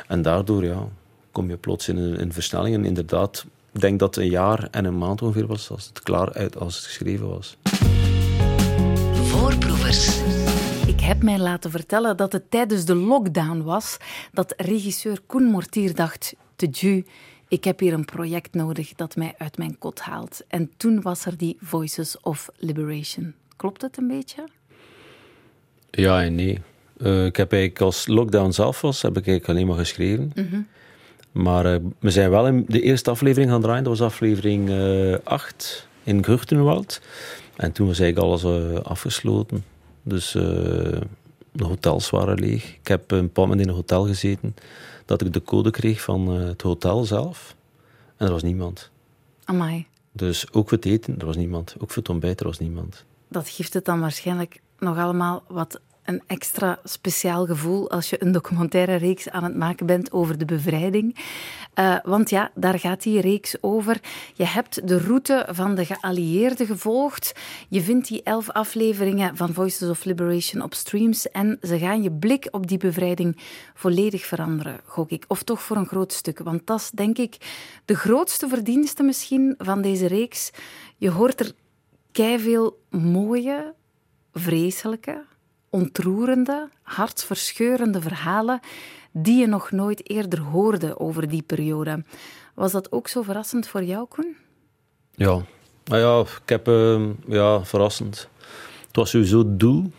En 0.08 0.22
daardoor 0.22 0.64
ja, 0.64 0.88
kom 1.32 1.48
je 1.48 1.56
plots 1.56 1.88
in 1.88 1.96
een, 1.96 2.18
in 2.18 2.32
versnelling. 2.32 2.74
En 2.74 2.84
inderdaad, 2.84 3.46
ik 3.72 3.80
denk 3.80 3.98
dat 3.98 4.14
het 4.14 4.24
een 4.24 4.30
jaar 4.30 4.68
en 4.70 4.84
een 4.84 4.98
maand 4.98 5.22
ongeveer 5.22 5.46
was 5.46 5.70
als 5.70 5.86
het 5.86 6.00
klaar 6.00 6.32
uit, 6.32 6.58
als 6.58 6.76
het 6.76 6.84
geschreven 6.84 7.28
was. 7.28 7.56
Voorproevers. 9.12 10.35
Heb 11.06 11.22
mij 11.22 11.38
laten 11.38 11.70
vertellen 11.70 12.16
dat 12.16 12.32
het 12.32 12.50
tijdens 12.50 12.84
de 12.84 12.94
lockdown 12.94 13.62
was 13.62 13.96
dat 14.32 14.54
regisseur 14.56 15.20
Koen 15.26 15.44
Mortier 15.44 15.94
dacht, 15.94 16.34
te 16.56 16.70
Dieu, 16.70 17.04
ik 17.48 17.64
heb 17.64 17.80
hier 17.80 17.92
een 17.92 18.04
project 18.04 18.54
nodig 18.54 18.94
dat 18.94 19.16
mij 19.16 19.34
uit 19.38 19.58
mijn 19.58 19.78
kot 19.78 20.00
haalt. 20.00 20.44
En 20.48 20.70
toen 20.76 21.02
was 21.02 21.24
er 21.24 21.36
die 21.36 21.56
Voices 21.60 22.20
of 22.20 22.48
Liberation. 22.56 23.34
Klopt 23.56 23.82
het 23.82 23.96
een 23.96 24.06
beetje? 24.06 24.48
Ja 25.90 26.22
en 26.22 26.34
nee. 26.34 26.58
Uh, 26.98 27.24
ik 27.24 27.36
heb 27.36 27.52
eigenlijk 27.52 27.82
als 27.82 28.06
lockdown 28.06 28.50
zelf 28.50 28.80
was, 28.80 29.02
heb 29.02 29.16
ik 29.16 29.26
eigenlijk 29.26 29.48
alleen 29.48 29.66
maar 29.66 29.84
geschreven. 29.84 30.32
Mm 30.34 30.48
-hmm. 30.50 30.66
Maar 31.32 31.66
uh, 31.66 31.76
we 31.98 32.10
zijn 32.10 32.30
wel 32.30 32.46
in 32.46 32.64
de 32.68 32.80
eerste 32.80 33.10
aflevering 33.10 33.50
gaan 33.50 33.60
draaien. 33.60 33.84
Dat 33.84 33.98
was 33.98 34.08
aflevering 34.08 34.70
8 35.24 35.88
uh, 36.04 36.14
in 36.14 36.24
Gruchtenwald. 36.24 37.00
En 37.56 37.72
toen 37.72 37.86
was 37.86 37.98
eigenlijk 37.98 38.28
alles 38.28 38.82
afgesloten. 38.82 39.74
Dus 40.08 40.30
de 41.52 41.64
hotels 41.64 42.10
waren 42.10 42.38
leeg. 42.38 42.74
Ik 42.74 42.88
heb 42.88 43.10
een 43.10 43.32
paar 43.32 43.50
in 43.50 43.58
een 43.58 43.68
hotel 43.68 44.06
gezeten 44.06 44.54
dat 45.04 45.20
ik 45.20 45.32
de 45.32 45.42
code 45.42 45.70
kreeg 45.70 46.00
van 46.00 46.28
het 46.28 46.62
hotel 46.62 47.04
zelf. 47.04 47.56
En 48.16 48.26
er 48.26 48.32
was 48.32 48.42
niemand. 48.42 48.90
Amai. 49.44 49.86
Dus 50.12 50.52
ook 50.52 50.68
voor 50.68 50.78
het 50.78 50.86
eten, 50.86 51.18
er 51.18 51.26
was 51.26 51.36
niemand. 51.36 51.74
Ook 51.78 51.88
voor 51.90 52.02
het 52.02 52.08
ontbijt, 52.08 52.40
er 52.40 52.46
was 52.46 52.58
niemand. 52.58 53.04
Dat 53.28 53.48
geeft 53.48 53.74
het 53.74 53.84
dan 53.84 54.00
waarschijnlijk 54.00 54.60
nog 54.78 54.98
allemaal 54.98 55.44
wat 55.48 55.80
een 56.06 56.22
extra 56.26 56.78
speciaal 56.84 57.46
gevoel 57.46 57.90
als 57.90 58.10
je 58.10 58.22
een 58.22 58.32
documentaire 58.32 58.94
reeks 58.96 59.28
aan 59.28 59.44
het 59.44 59.56
maken 59.56 59.86
bent 59.86 60.12
over 60.12 60.38
de 60.38 60.44
bevrijding. 60.44 61.16
Uh, 61.74 61.96
want 62.04 62.30
ja, 62.30 62.50
daar 62.54 62.78
gaat 62.78 63.02
die 63.02 63.20
reeks 63.20 63.56
over. 63.60 64.00
Je 64.34 64.46
hebt 64.46 64.88
de 64.88 64.98
route 64.98 65.46
van 65.50 65.74
de 65.74 65.84
geallieerden 65.84 66.66
gevolgd. 66.66 67.32
Je 67.68 67.80
vindt 67.80 68.08
die 68.08 68.22
elf 68.22 68.50
afleveringen 68.50 69.36
van 69.36 69.54
Voices 69.54 69.88
of 69.88 70.04
Liberation 70.04 70.62
op 70.62 70.74
streams 70.74 71.30
en 71.30 71.58
ze 71.62 71.78
gaan 71.78 72.02
je 72.02 72.12
blik 72.12 72.48
op 72.50 72.66
die 72.66 72.78
bevrijding 72.78 73.36
volledig 73.74 74.26
veranderen, 74.26 74.80
gok 74.84 75.10
ik. 75.10 75.24
Of 75.28 75.42
toch 75.42 75.62
voor 75.62 75.76
een 75.76 75.86
groot 75.86 76.12
stuk. 76.12 76.38
Want 76.38 76.66
dat 76.66 76.80
is 76.80 76.90
denk 76.90 77.18
ik 77.18 77.36
de 77.84 77.94
grootste 77.94 78.48
verdienste 78.48 79.02
misschien 79.02 79.54
van 79.58 79.82
deze 79.82 80.06
reeks. 80.06 80.50
Je 80.96 81.10
hoort 81.10 81.40
er 81.40 81.52
keiveel 82.12 82.78
mooie, 82.90 83.74
vreselijke, 84.32 85.24
ontroerende, 85.76 86.68
hartverscheurende 86.82 88.00
verhalen 88.00 88.60
die 89.12 89.40
je 89.40 89.46
nog 89.46 89.70
nooit 89.70 90.10
eerder 90.10 90.40
hoorde 90.40 90.98
over 90.98 91.28
die 91.28 91.42
periode. 91.42 92.04
Was 92.54 92.72
dat 92.72 92.92
ook 92.92 93.08
zo 93.08 93.22
verrassend 93.22 93.68
voor 93.68 93.82
jou, 93.84 94.06
Koen? 94.06 94.36
Ja, 95.14 95.40
nou 95.84 96.00
ja, 96.00 96.20
ik 96.42 96.48
heb 96.48 96.68
uh, 96.68 97.08
ja, 97.26 97.64
verrassend. 97.64 98.28
Het 98.86 98.96
was 98.96 99.10
sowieso 99.10 99.38
het 99.38 99.60
doel 99.60 99.90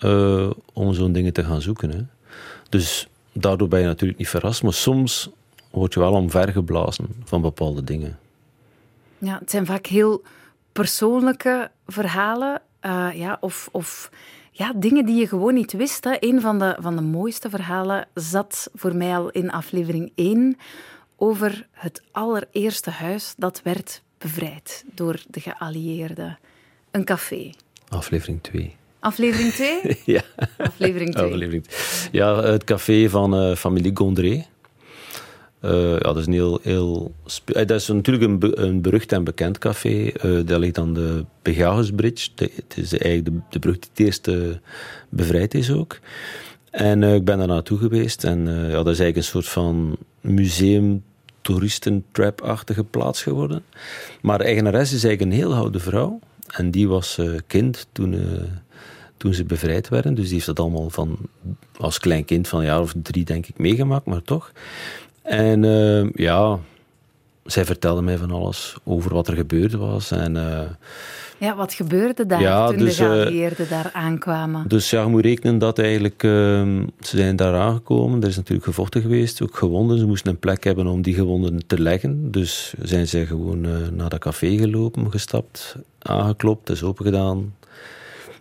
uh, 0.00 0.50
om 0.72 0.94
zo'n 0.94 1.12
dingen 1.12 1.32
te 1.32 1.44
gaan 1.44 1.62
zoeken. 1.62 1.90
Hè. 1.90 2.00
Dus 2.68 3.08
daardoor 3.32 3.68
ben 3.68 3.80
je 3.80 3.86
natuurlijk 3.86 4.18
niet 4.18 4.28
verrast, 4.28 4.62
maar 4.62 4.72
soms 4.72 5.30
word 5.70 5.94
je 5.94 6.00
wel 6.00 6.12
omvergeblazen 6.12 7.06
van 7.24 7.40
bepaalde 7.40 7.84
dingen. 7.84 8.18
Ja, 9.18 9.38
het 9.38 9.50
zijn 9.50 9.66
vaak 9.66 9.86
heel 9.86 10.22
persoonlijke 10.72 11.70
verhalen, 11.86 12.62
uh, 12.82 13.08
ja, 13.14 13.36
of, 13.40 13.68
of 13.72 14.10
ja, 14.56 14.72
dingen 14.76 15.06
die 15.06 15.16
je 15.16 15.28
gewoon 15.28 15.54
niet 15.54 15.72
wist. 15.72 16.04
Hè. 16.04 16.16
Een 16.20 16.40
van 16.40 16.58
de, 16.58 16.76
van 16.80 16.96
de 16.96 17.02
mooiste 17.02 17.50
verhalen 17.50 18.08
zat 18.14 18.70
voor 18.74 18.96
mij 18.96 19.16
al 19.16 19.30
in 19.30 19.50
aflevering 19.50 20.12
1 20.14 20.56
over 21.16 21.66
het 21.72 22.02
allereerste 22.10 22.90
huis 22.90 23.34
dat 23.36 23.60
werd 23.64 24.02
bevrijd 24.18 24.84
door 24.94 25.22
de 25.28 25.40
geallieerden. 25.40 26.38
Een 26.90 27.04
café. 27.04 27.50
Aflevering 27.88 28.42
2. 28.42 28.76
Aflevering 28.98 29.52
2? 29.52 29.80
ja. 30.16 30.22
Aflevering 30.56 31.12
2. 31.12 31.24
Aflevering 31.24 31.66
Ja, 32.12 32.42
het 32.42 32.64
café 32.64 33.08
van 33.08 33.42
uh, 33.42 33.56
familie 33.56 33.96
Gondré. 33.96 34.46
Uh, 35.62 35.92
ja, 35.92 35.98
dat 35.98 36.16
is 36.16 36.26
een 36.26 36.32
heel... 36.32 36.60
heel 36.62 37.14
dat 37.44 37.70
is 37.70 37.88
natuurlijk 37.88 38.24
een, 38.24 38.38
be 38.38 38.58
een 38.58 38.80
berucht 38.80 39.12
en 39.12 39.24
bekend 39.24 39.58
café. 39.58 40.10
Uh, 40.24 40.46
dat 40.46 40.58
ligt 40.58 40.78
aan 40.78 40.94
de 40.94 41.24
Pegasusbridge. 41.42 42.30
De, 42.34 42.50
het 42.54 42.76
is 42.76 42.98
eigenlijk 42.98 43.24
de, 43.24 43.40
de 43.50 43.58
brug 43.58 43.78
die 43.78 43.88
het 43.90 44.00
eerste 44.06 44.60
bevrijd 45.08 45.54
is 45.54 45.70
ook. 45.70 45.98
En 46.70 47.02
ik 47.02 47.24
ben 47.24 47.38
daar 47.38 47.46
naartoe 47.46 47.78
geweest. 47.78 48.24
En 48.24 48.46
ja, 48.46 48.82
dat 48.82 48.88
is 48.88 48.98
eigenlijk 48.98 49.16
een 49.16 49.22
soort 49.22 49.48
van 49.48 49.96
museum 50.20 51.02
toeristentrap-achtige 51.40 52.84
plaats 52.84 53.22
geworden. 53.22 53.64
Maar 54.22 54.38
de 54.38 54.44
eigenares 54.44 54.92
is 54.92 55.04
eigenlijk 55.04 55.32
een 55.32 55.38
heel 55.38 55.54
oude 55.54 55.78
vrouw. 55.78 56.18
En 56.46 56.70
die 56.70 56.88
was 56.88 57.20
kind 57.46 57.86
toen, 57.92 58.16
toen 59.16 59.34
ze 59.34 59.44
bevrijd 59.44 59.88
werden. 59.88 60.14
Dus 60.14 60.24
die 60.24 60.34
heeft 60.34 60.46
dat 60.46 60.60
allemaal 60.60 60.90
van, 60.90 61.18
als 61.76 61.98
klein 61.98 62.24
kind 62.24 62.48
van 62.48 62.60
een 62.60 62.66
jaar 62.66 62.80
of 62.80 62.94
drie, 63.02 63.24
denk 63.24 63.46
ik, 63.46 63.58
meegemaakt. 63.58 64.06
Maar 64.06 64.22
toch... 64.22 64.52
En 65.26 65.62
uh, 65.62 66.10
ja, 66.12 66.58
zij 67.44 67.64
vertelde 67.64 68.02
mij 68.02 68.16
van 68.16 68.30
alles 68.30 68.76
over 68.84 69.14
wat 69.14 69.28
er 69.28 69.34
gebeurd 69.34 69.72
was. 69.72 70.10
En 70.10 70.34
uh, 70.34 70.60
Ja, 71.38 71.56
wat 71.56 71.74
gebeurde 71.74 72.26
daar 72.26 72.40
Ja, 72.40 72.68
toen 72.68 72.78
dus, 72.78 72.96
de 72.96 73.04
eh, 73.04 73.10
geallieerden 73.10 73.68
daar 73.68 73.90
aankwamen? 73.92 74.68
Dus 74.68 74.90
ja, 74.90 75.02
je 75.02 75.08
moet 75.08 75.24
rekenen 75.24 75.58
dat 75.58 75.78
eigenlijk... 75.78 76.22
ehm, 76.22 76.86
ze 77.00 77.16
zijn 77.16 77.36
daar 77.36 77.54
aangekomen, 77.54 78.22
er 78.22 78.28
is 78.28 78.36
natuurlijk 78.36 78.66
gevochten 78.66 79.00
geweest, 79.02 79.42
ook 79.42 79.56
gewonden. 79.56 79.98
Ze 79.98 80.06
moesten 80.06 80.30
een 80.30 80.38
plek 80.38 80.64
hebben 80.64 80.86
om 80.86 81.02
die 81.02 81.14
gewonden 81.14 81.66
te 81.66 81.80
leggen. 81.80 82.30
Dus 82.30 82.74
zijn 82.82 83.08
ze 83.08 83.26
gewoon 83.26 83.64
eh, 83.64 83.70
naar 83.92 84.08
dat 84.08 84.20
café 84.20 84.56
gelopen, 84.56 85.10
gestapt, 85.10 85.76
aangeklopt, 85.98 86.70
is 86.70 86.82
open 86.82 87.04
gedaan. 87.04 87.54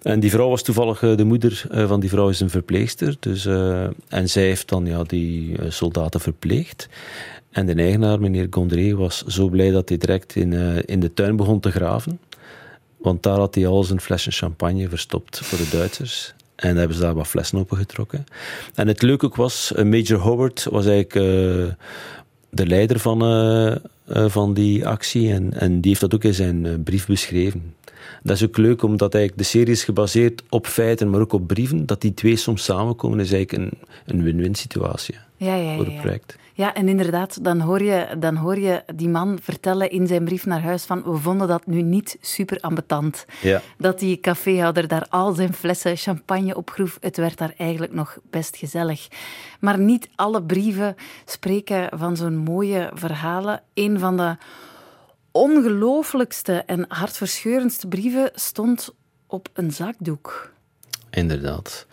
En 0.05 0.19
die 0.19 0.29
vrouw 0.29 0.49
was 0.49 0.61
toevallig, 0.61 1.03
eh, 1.03 1.17
de 1.17 1.23
moeder 1.23 1.63
eh, 1.71 1.87
van 1.87 1.99
die 1.99 2.09
vrouw 2.09 2.29
is 2.29 2.39
een 2.39 2.49
verpleegster. 2.49 3.15
Dus, 3.19 3.45
eh, 3.45 3.83
en 4.07 4.29
zij 4.29 4.43
heeft 4.43 4.69
dan 4.69 4.85
ja, 4.85 5.03
die 5.03 5.55
soldaten 5.67 6.19
verpleegd. 6.19 6.89
En 7.51 7.65
de 7.65 7.73
eigenaar, 7.73 8.19
meneer 8.19 8.47
Gondré, 8.49 8.95
was 8.95 9.23
zo 9.23 9.49
blij 9.49 9.71
dat 9.71 9.89
hij 9.89 9.97
direct 9.97 10.35
in, 10.35 10.53
in 10.85 10.99
de 10.99 11.13
tuin 11.13 11.35
begon 11.35 11.59
te 11.59 11.71
graven. 11.71 12.19
Want 12.97 13.23
daar 13.23 13.37
had 13.37 13.55
hij 13.55 13.67
al 13.67 13.83
zijn 13.83 14.01
flessen 14.01 14.31
champagne 14.31 14.89
verstopt 14.89 15.39
voor 15.39 15.57
de 15.57 15.69
Duitsers. 15.71 16.33
En 16.55 16.77
hebben 16.77 16.97
ze 16.97 17.03
daar 17.03 17.13
wat 17.13 17.27
flessen 17.27 17.59
opengetrokken. 17.59 18.25
En 18.73 18.87
het 18.87 19.01
leuke 19.01 19.25
ook 19.25 19.35
was, 19.35 19.71
Major 19.83 20.19
Howard 20.19 20.63
was 20.63 20.85
eigenlijk 20.85 21.13
de 22.49 22.67
leider 22.67 22.99
van, 22.99 23.19
van 24.07 24.53
die 24.53 24.87
actie. 24.87 25.31
En, 25.33 25.59
en 25.59 25.81
die 25.81 25.89
heeft 25.89 26.01
dat 26.01 26.15
ook 26.15 26.23
in 26.23 26.33
zijn 26.33 26.83
brief 26.83 27.07
beschreven. 27.07 27.73
Dat 28.23 28.35
is 28.35 28.43
ook 28.43 28.57
leuk, 28.57 28.83
omdat 28.83 29.13
eigenlijk 29.13 29.43
de 29.43 29.49
serie 29.49 29.73
is 29.73 29.83
gebaseerd 29.83 30.43
op 30.49 30.67
feiten, 30.67 31.09
maar 31.09 31.21
ook 31.21 31.33
op 31.33 31.47
brieven. 31.47 31.85
Dat 31.85 32.01
die 32.01 32.13
twee 32.13 32.35
soms 32.35 32.63
samenkomen, 32.63 33.19
is 33.19 33.31
eigenlijk 33.31 33.63
een, 33.63 33.79
een 34.05 34.23
win-win 34.23 34.55
situatie 34.55 35.15
Ja, 35.37 35.55
ja, 35.55 35.75
voor 35.75 35.83
ja. 35.83 35.89
het 35.89 35.93
ja. 35.93 36.01
project. 36.01 36.37
Ja, 36.57 36.73
en 36.73 36.87
inderdaad, 36.87 37.43
dan 37.43 37.59
hoor, 37.59 37.83
je, 37.83 38.07
dan 38.19 38.35
hoor 38.35 38.59
je 38.59 38.83
die 38.95 39.09
man 39.09 39.37
vertellen 39.41 39.89
in 39.89 40.07
zijn 40.07 40.25
brief 40.25 40.45
naar 40.45 40.61
huis 40.61 40.83
van 40.83 41.03
we 41.03 41.17
vonden 41.17 41.47
dat 41.47 41.65
nu 41.65 41.81
niet 41.81 42.17
super 42.21 42.59
ambetant. 42.59 43.25
Ja. 43.41 43.61
Dat 43.77 43.99
die 43.99 44.19
caféhouder 44.19 44.87
daar 44.87 45.05
al 45.09 45.33
zijn 45.33 45.53
flessen 45.53 45.97
champagne 45.97 46.55
opgroef. 46.55 46.97
Het 47.01 47.17
werd 47.17 47.37
daar 47.37 47.53
eigenlijk 47.57 47.93
nog 47.93 48.17
best 48.29 48.57
gezellig. 48.57 49.07
Maar 49.59 49.79
niet 49.79 50.09
alle 50.15 50.43
brieven 50.43 50.95
spreken 51.25 51.89
van 51.97 52.17
zo'n 52.17 52.37
mooie 52.37 52.91
verhalen. 52.93 53.61
Een 53.73 53.99
van 53.99 54.17
de 54.17 54.35
ongelooflijkste 55.35 56.53
en 56.53 56.85
hartverscheurendste 56.87 57.87
brieven 57.87 58.31
stond 58.33 58.93
op 59.27 59.49
een 59.53 59.71
zakdoek. 59.71 60.51
Inderdaad. 61.09 61.85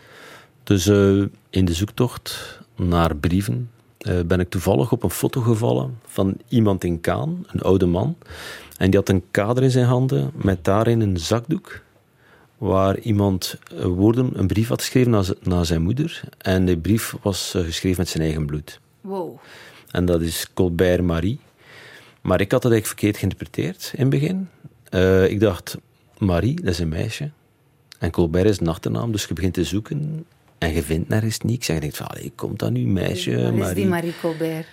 Dus 0.63 0.87
eh, 0.87 1.23
in 1.51 1.65
de 1.65 1.75
zoektocht 1.75 2.61
naar 2.77 3.17
brieven 3.17 3.71
eh, 3.99 4.21
ben 4.27 4.41
ik 4.41 4.49
toevallig 4.51 4.93
op 4.93 5.03
een 5.03 5.11
foto 5.11 5.41
gevallen 5.41 5.99
van 6.07 6.37
iemand 6.49 6.85
in 6.85 7.01
Kaan, 7.01 7.47
een 7.47 7.61
oude 7.61 7.87
man. 7.87 8.17
En 8.77 8.91
die 8.91 8.99
had 8.99 9.09
een 9.09 9.25
kader 9.31 9.63
in 9.63 9.71
zijn 9.71 9.87
handen 9.87 10.31
met 10.35 10.65
daarin 10.65 11.01
een 11.01 11.19
zakdoek 11.19 11.81
waar 12.59 12.99
iemand 12.99 13.59
eh, 13.77 13.85
woorden, 13.85 14.31
een 14.39 14.47
brief 14.47 14.69
had 14.69 14.81
geschreven 14.81 15.25
naar, 15.43 15.67
zijn 15.67 15.83
moeder. 15.83 16.23
En 16.39 16.67
de 16.67 16.77
brief 16.79 17.15
was 17.23 17.55
geschreven 17.57 17.99
met 17.99 18.09
zijn 18.09 18.23
eigen 18.23 18.47
bloed. 18.47 18.81
Wow. 19.01 19.39
En 19.91 20.05
dat 20.05 20.21
is 20.21 20.47
Colbert 20.55 21.03
Marie. 21.03 21.41
Maar 22.23 22.41
ik 22.41 22.53
had 22.53 22.63
dat 22.63 22.73
eigenlijk 22.73 22.87
verkeerd 22.87 23.17
geïnterpreteerd 23.17 23.93
in 23.95 24.01
het 24.01 24.11
begin. 24.11 24.49
Eh, 24.89 25.31
ik 25.31 25.41
dacht, 25.41 25.77
Marie, 26.19 26.55
dat 26.55 26.73
is 26.73 26.79
een 26.79 26.89
meisje. 26.89 27.31
En 27.99 28.11
Colbert 28.11 28.49
is 28.49 28.61
een 28.61 28.69
achternaam, 28.69 29.13
dus 29.13 29.25
je 29.25 29.35
begint 29.35 29.55
te 29.55 29.65
zoeken 29.65 30.25
en 30.59 30.73
je 30.73 30.83
vindt 30.83 31.09
nergens 31.09 31.39
niks. 31.39 31.69
En 31.69 31.75
je 31.75 31.81
denkt 31.81 31.97
van, 31.97 32.07
allee, 32.07 32.33
komt 32.35 32.59
dat 32.59 32.71
nu, 32.71 32.87
meisje, 32.87 33.43
Waar 33.43 33.53
is 33.53 33.59
Marie? 33.59 33.75
die 33.75 33.87
Marie 33.87 34.15
Colbert? 34.21 34.67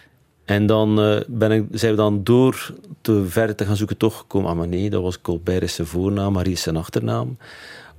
En 0.45 0.65
dan 0.65 1.01
eh, 1.01 1.19
ben 1.27 1.51
ik, 1.51 1.65
zijn 1.71 1.91
we 1.91 1.97
dan 1.97 2.23
door 2.23 2.73
te 3.01 3.25
ver 3.27 3.55
te 3.55 3.65
gaan 3.65 3.75
zoeken 3.75 3.97
toch 3.97 4.17
gekomen. 4.17 4.49
Ah, 4.49 4.57
maar 4.57 4.67
nee, 4.67 4.89
dat 4.89 5.01
was 5.01 5.21
Colbert 5.21 5.63
is 5.63 5.75
zijn 5.75 5.87
voornaam, 5.87 6.33
Marie 6.33 6.51
is 6.51 6.61
zijn 6.61 6.77
achternaam. 6.77 7.37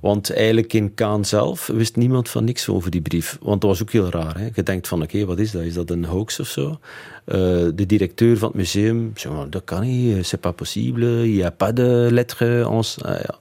Want 0.01 0.33
eigenlijk 0.33 0.73
in 0.73 0.93
Kaan 0.93 1.25
zelf 1.25 1.67
wist 1.67 1.95
niemand 1.95 2.29
van 2.29 2.43
niks 2.43 2.69
over 2.69 2.91
die 2.91 3.01
brief. 3.01 3.37
Want 3.41 3.61
dat 3.61 3.69
was 3.69 3.81
ook 3.81 3.91
heel 3.91 4.09
raar. 4.09 4.37
Hè? 4.37 4.49
Je 4.53 4.63
denkt 4.63 4.87
van, 4.87 5.01
oké, 5.01 5.25
wat 5.25 5.39
is 5.39 5.51
dat? 5.51 5.61
Is 5.61 5.73
dat 5.73 5.89
een 5.89 6.05
hoax 6.05 6.39
of 6.39 6.47
zo? 6.47 6.79
Eh, 7.25 7.37
de 7.75 7.85
directeur 7.85 8.37
van 8.37 8.47
het 8.47 8.57
museum 8.57 9.13
dat 9.49 9.63
kan 9.63 9.81
niet, 9.81 10.25
c'est 10.25 10.41
pas 10.41 10.55
possible, 10.55 11.27
il 11.27 11.35
y 11.35 11.43
a 11.43 11.49
pas 11.49 11.73
de 11.73 12.07
lettre. 12.11 12.63
En, 12.63 13.13
ja. 13.13 13.39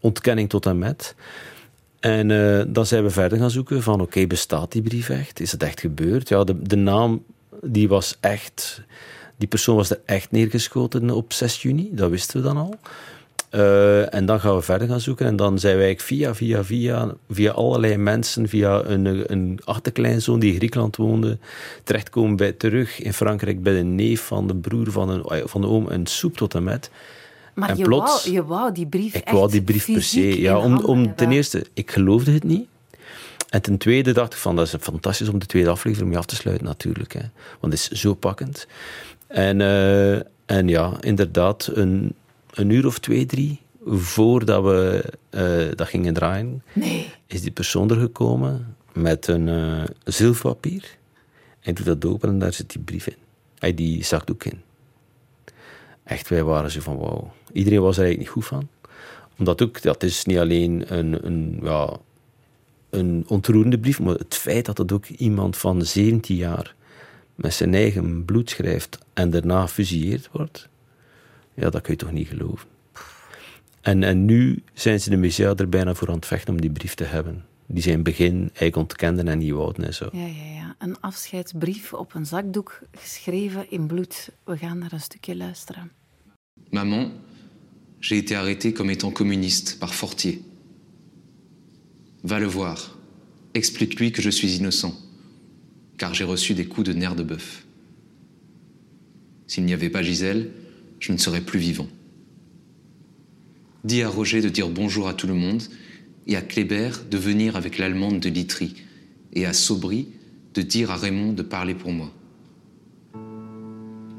Ontkenning 0.00 0.48
tot 0.48 0.66
en 0.66 0.78
met. 0.78 1.14
En 2.00 2.30
eh, 2.30 2.64
dan 2.68 2.86
zijn 2.86 3.02
we 3.02 3.10
verder 3.10 3.38
gaan 3.38 3.50
zoeken 3.50 3.82
van, 3.82 4.00
oké, 4.00 4.26
bestaat 4.26 4.72
die 4.72 4.82
brief 4.82 5.08
echt? 5.08 5.40
Is 5.40 5.52
het 5.52 5.62
echt 5.62 5.80
gebeurd? 5.80 6.28
Ja, 6.28 6.44
de, 6.44 6.62
de 6.62 6.76
naam, 6.76 7.24
die 7.62 7.88
was 7.88 8.16
echt... 8.20 8.82
Die 9.36 9.48
persoon 9.48 9.76
was 9.76 9.90
er 9.90 10.00
echt 10.04 10.30
neergeschoten 10.30 11.10
op 11.10 11.32
6 11.32 11.62
juni, 11.62 11.90
dat 11.92 12.10
wisten 12.10 12.36
we 12.36 12.46
dan 12.46 12.56
al. 12.56 12.74
Eh, 13.50 14.14
en 14.14 14.26
dan 14.26 14.40
gaan 14.40 14.54
we 14.54 14.62
verder 14.62 14.88
gaan 14.88 15.00
zoeken. 15.00 15.26
En 15.26 15.36
dan 15.36 15.58
zijn 15.58 15.76
wij 15.76 15.98
via, 15.98 16.34
via, 16.34 16.64
via, 16.64 17.14
via 17.30 17.50
allerlei 17.50 17.96
mensen, 17.96 18.48
via 18.48 18.84
een, 18.84 19.32
een 19.32 19.60
achterkleinzoon 19.64 20.38
die 20.40 20.50
in 20.50 20.56
Griekenland 20.56 20.96
woonde, 20.96 21.38
terechtkomen 21.84 22.36
bij, 22.36 22.52
terug 22.52 23.00
in 23.00 23.12
Frankrijk 23.12 23.62
bij 23.62 23.72
de 23.72 23.82
neef 23.82 24.20
van 24.20 24.46
de 24.46 24.54
broer 24.54 24.90
van, 24.90 25.08
een, 25.08 25.48
van 25.48 25.60
de 25.60 25.66
oom, 25.66 25.86
een 25.88 26.06
soep 26.06 26.36
tot 26.36 26.54
en 26.54 26.64
met. 26.64 26.90
Maar 27.54 27.68
En 27.68 27.76
je, 27.76 27.84
plots- 27.84 28.24
wou, 28.24 28.34
je 28.34 28.44
wou 28.44 28.72
die 28.72 28.86
brief 28.86 29.14
Ik 29.14 29.24
echt 29.24 29.36
wou 29.36 29.50
die 29.50 29.62
brief 29.62 29.92
per 29.92 30.02
se. 30.02 30.40
Ja, 30.40 30.58
om, 30.58 30.84
om, 30.84 31.14
ten 31.14 31.32
eerste, 31.32 31.66
ik 31.74 31.90
geloofde 31.90 32.32
het 32.32 32.44
niet. 32.44 32.66
En 33.48 33.62
ten 33.62 33.78
tweede 33.78 34.12
dacht 34.12 34.32
ik 34.32 34.38
van, 34.38 34.56
dat 34.56 34.66
is 34.66 34.74
fantastisch 34.80 35.28
om 35.28 35.38
de 35.38 35.46
tweede 35.46 35.70
aflevering 35.70 36.08
mee 36.08 36.18
af 36.18 36.26
te 36.26 36.34
sluiten 36.34 36.66
natuurlijk. 36.66 37.12
Hè. 37.12 37.22
Want 37.60 37.72
het 37.72 37.90
is 37.92 38.00
zo 38.00 38.14
pakkend. 38.14 38.66
En, 39.26 39.60
eh, 39.60 40.14
en 40.46 40.68
ja, 40.68 40.92
inderdaad, 41.00 41.70
een, 41.74 42.14
een 42.54 42.70
uur 42.70 42.86
of 42.86 42.98
twee, 42.98 43.26
drie 43.26 43.60
voordat 43.86 44.64
we 44.64 45.04
eh, 45.30 45.76
dat 45.76 45.88
gingen 45.88 46.14
draaien, 46.14 46.62
Nee. 46.72 47.08
is 47.26 47.42
die 47.42 47.50
persoon 47.50 47.90
er 47.90 47.96
gekomen 48.00 48.76
met 48.92 49.26
een 49.26 49.48
eh 49.48 49.82
zilverpapier. 50.04 50.98
En 51.60 51.74
doet 51.74 51.86
dat 51.86 52.04
open 52.04 52.28
en 52.28 52.38
daar 52.38 52.52
zit 52.52 52.70
die 52.70 52.82
brief 52.82 53.06
in. 53.06 53.16
Hij 53.58 53.74
die 53.74 54.04
zakdoek 54.04 54.44
in. 54.44 54.60
Echt, 56.04 56.28
wij 56.28 56.42
waren 56.42 56.70
zo 56.70 56.80
van 56.80 56.96
wauw. 56.98 57.32
Iedereen 57.52 57.80
was 57.80 57.96
er 57.98 58.04
eigenlijk 58.04 58.34
niet 58.34 58.44
goed 58.44 58.58
van. 58.58 58.68
Omdat 59.38 59.62
ook, 59.62 59.82
dat 59.82 60.02
is 60.02 60.24
niet 60.24 60.38
alleen 60.38 60.84
een, 60.98 61.26
een, 61.26 61.58
ja, 61.62 61.96
een 62.90 63.24
ontroerende 63.26 63.78
brief, 63.78 64.00
maar 64.00 64.14
het 64.14 64.34
feit 64.34 64.66
dat 64.66 64.78
het 64.78 64.92
ook 64.92 65.06
iemand 65.06 65.56
van 65.56 65.82
17 65.82 66.36
jaar 66.36 66.74
met 67.34 67.54
zijn 67.54 67.74
eigen 67.74 68.24
bloed 68.24 68.50
schrijft 68.50 68.98
en 69.12 69.30
daarna 69.30 69.68
fusilleerd 69.68 70.28
wordt, 70.32 70.68
ja, 71.60 71.70
dat 71.70 71.82
kun 71.82 71.92
je 71.92 71.98
toch 71.98 72.12
niet 72.12 72.28
geloven. 72.28 72.68
En, 73.80 74.02
en 74.02 74.24
nu 74.24 74.62
zijn 74.74 75.00
ze 75.00 75.10
de 75.10 75.16
musea 75.16 75.54
er 75.54 75.68
bijna 75.68 75.94
voor 75.94 76.08
aan 76.08 76.14
het 76.14 76.26
vechten 76.26 76.54
om 76.54 76.60
die 76.60 76.70
brief 76.70 76.94
te 76.94 77.04
hebben. 77.04 77.44
Die 77.66 77.82
zijn 77.82 78.02
begin 78.02 78.34
eigenlijk 78.40 78.76
ontkenden 78.76 79.28
en 79.28 79.38
niet 79.38 79.52
wouden 79.52 79.84
en 79.84 79.94
zo. 79.94 80.08
Ja, 80.12 80.26
ja, 80.26 80.52
ja. 80.54 80.74
Een 80.78 81.00
afscheidsbrief 81.00 81.92
op 81.92 82.14
een 82.14 82.26
zakdoek 82.26 82.80
geschreven 82.92 83.70
in 83.70 83.86
bloed. 83.86 84.30
We 84.44 84.56
gaan 84.56 84.78
naar 84.78 84.92
een 84.92 85.00
stukje 85.00 85.36
luisteren. 85.36 85.90
Maman, 86.70 87.10
j'ai 87.98 88.16
été 88.16 88.34
arrêté 88.34 88.72
comme 88.72 88.92
étant 88.92 89.14
communiste 89.14 89.78
par 89.78 89.94
Fortier. 89.94 90.38
Va 92.22 92.38
le 92.38 92.48
voir. 92.48 92.98
Explique-lui 93.52 94.10
que 94.10 94.22
je 94.22 94.30
suis 94.30 94.56
innocent, 94.56 94.94
car 95.96 96.14
j'ai 96.14 96.26
reçu 96.26 96.54
des 96.54 96.66
coups 96.66 96.86
de 96.86 96.94
nerf 96.94 97.14
de 97.14 97.24
bœuf. 97.24 97.64
S'il 99.46 99.64
n'y 99.64 99.74
avait 99.74 99.90
pas 99.90 100.02
Gisèle, 100.02 100.50
je 101.00 101.12
ne 101.12 101.16
serais 101.18 101.40
plus 101.40 101.58
vivant. 101.58 101.88
Dis 103.82 104.02
à 104.02 104.08
Roger 104.08 104.42
de 104.42 104.48
dire 104.48 104.68
bonjour 104.68 105.08
à 105.08 105.14
tout 105.14 105.26
le 105.26 105.34
monde 105.34 105.62
et 106.26 106.36
à 106.36 106.42
Kléber 106.42 106.90
de 107.10 107.16
venir 107.16 107.56
avec 107.56 107.78
l'allemande 107.78 108.20
de 108.20 108.28
Litry 108.28 108.74
et 109.32 109.46
à 109.46 109.52
Sobry 109.52 110.08
de 110.54 110.62
dire 110.62 110.90
à 110.90 110.96
Raymond 110.96 111.32
de 111.32 111.42
parler 111.42 111.74
pour 111.74 111.92
moi. 111.92 112.12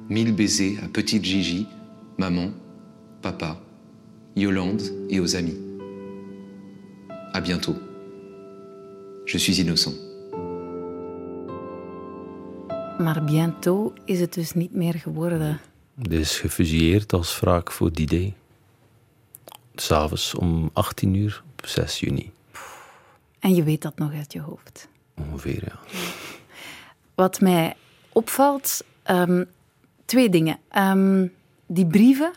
Mille 0.10 0.34
baisers 0.34 0.78
à 0.84 0.88
petite 0.88 1.24
Gigi, 1.24 1.68
maman, 2.18 2.52
papa, 3.22 3.62
Yolande 4.36 4.82
et 5.10 5.20
aux 5.20 5.36
amis. 5.36 5.58
À 7.34 7.40
bientôt. 7.40 7.76
Je 9.26 9.38
suis 9.38 9.60
innocent. 9.60 9.94
Maar 12.98 13.24
bientôt 13.24 13.94
is 14.06 14.20
het 14.20 14.34
dus 14.34 14.54
niet 14.54 14.74
meer 14.74 14.94
geworden. 14.94 15.60
Dit 16.02 16.20
is 16.20 16.40
gefusilleerd 16.40 17.14
als 17.14 17.40
wraak 17.40 17.72
voor 17.72 17.92
die 17.94 18.08
day. 18.08 18.34
S'avonds 19.76 20.36
om 20.36 20.70
18 20.74 21.14
uur 21.14 21.44
op 21.52 21.68
6 21.68 22.00
juni. 22.00 22.32
En 23.40 23.56
je 23.56 23.64
weet 23.64 23.82
dat 23.82 23.98
nog 23.98 24.14
uit 24.14 24.34
je 24.34 24.40
hoofd. 24.40 24.88
Ongeveer, 25.18 25.64
ja. 25.66 25.80
Wat 27.16 27.42
mij 27.42 27.74
opvalt, 28.10 28.84
ehm, 29.04 29.44
twee 30.06 30.30
dingen. 30.30 30.60
Ehm, 30.70 31.28
die 31.68 31.86
brieven, 31.88 32.32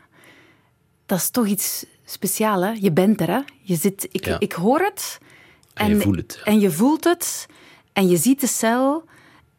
dat 1.06 1.18
is 1.18 1.30
toch 1.30 1.47
iets 1.47 1.87
speciaals. 2.04 2.62
Hè? 2.64 2.71
Je 2.71 2.92
bent 2.92 3.21
er, 3.21 3.28
hè? 3.30 3.40
Je 3.62 3.76
zit, 3.76 4.09
ik, 4.12 4.25
Ja. 4.26 4.40
ik 4.40 4.52
hoor 4.52 4.80
het. 4.80 5.18
En 5.75 5.88
je 5.88 6.00
voelt 6.00 6.16
het. 6.16 6.40
En 6.44 6.61
je 6.61 6.71
voelt 6.71 7.04
het. 7.04 7.47
En 7.92 8.09
je 8.09 8.16
ziet 8.16 8.40
de 8.40 8.47
cel. 8.47 9.04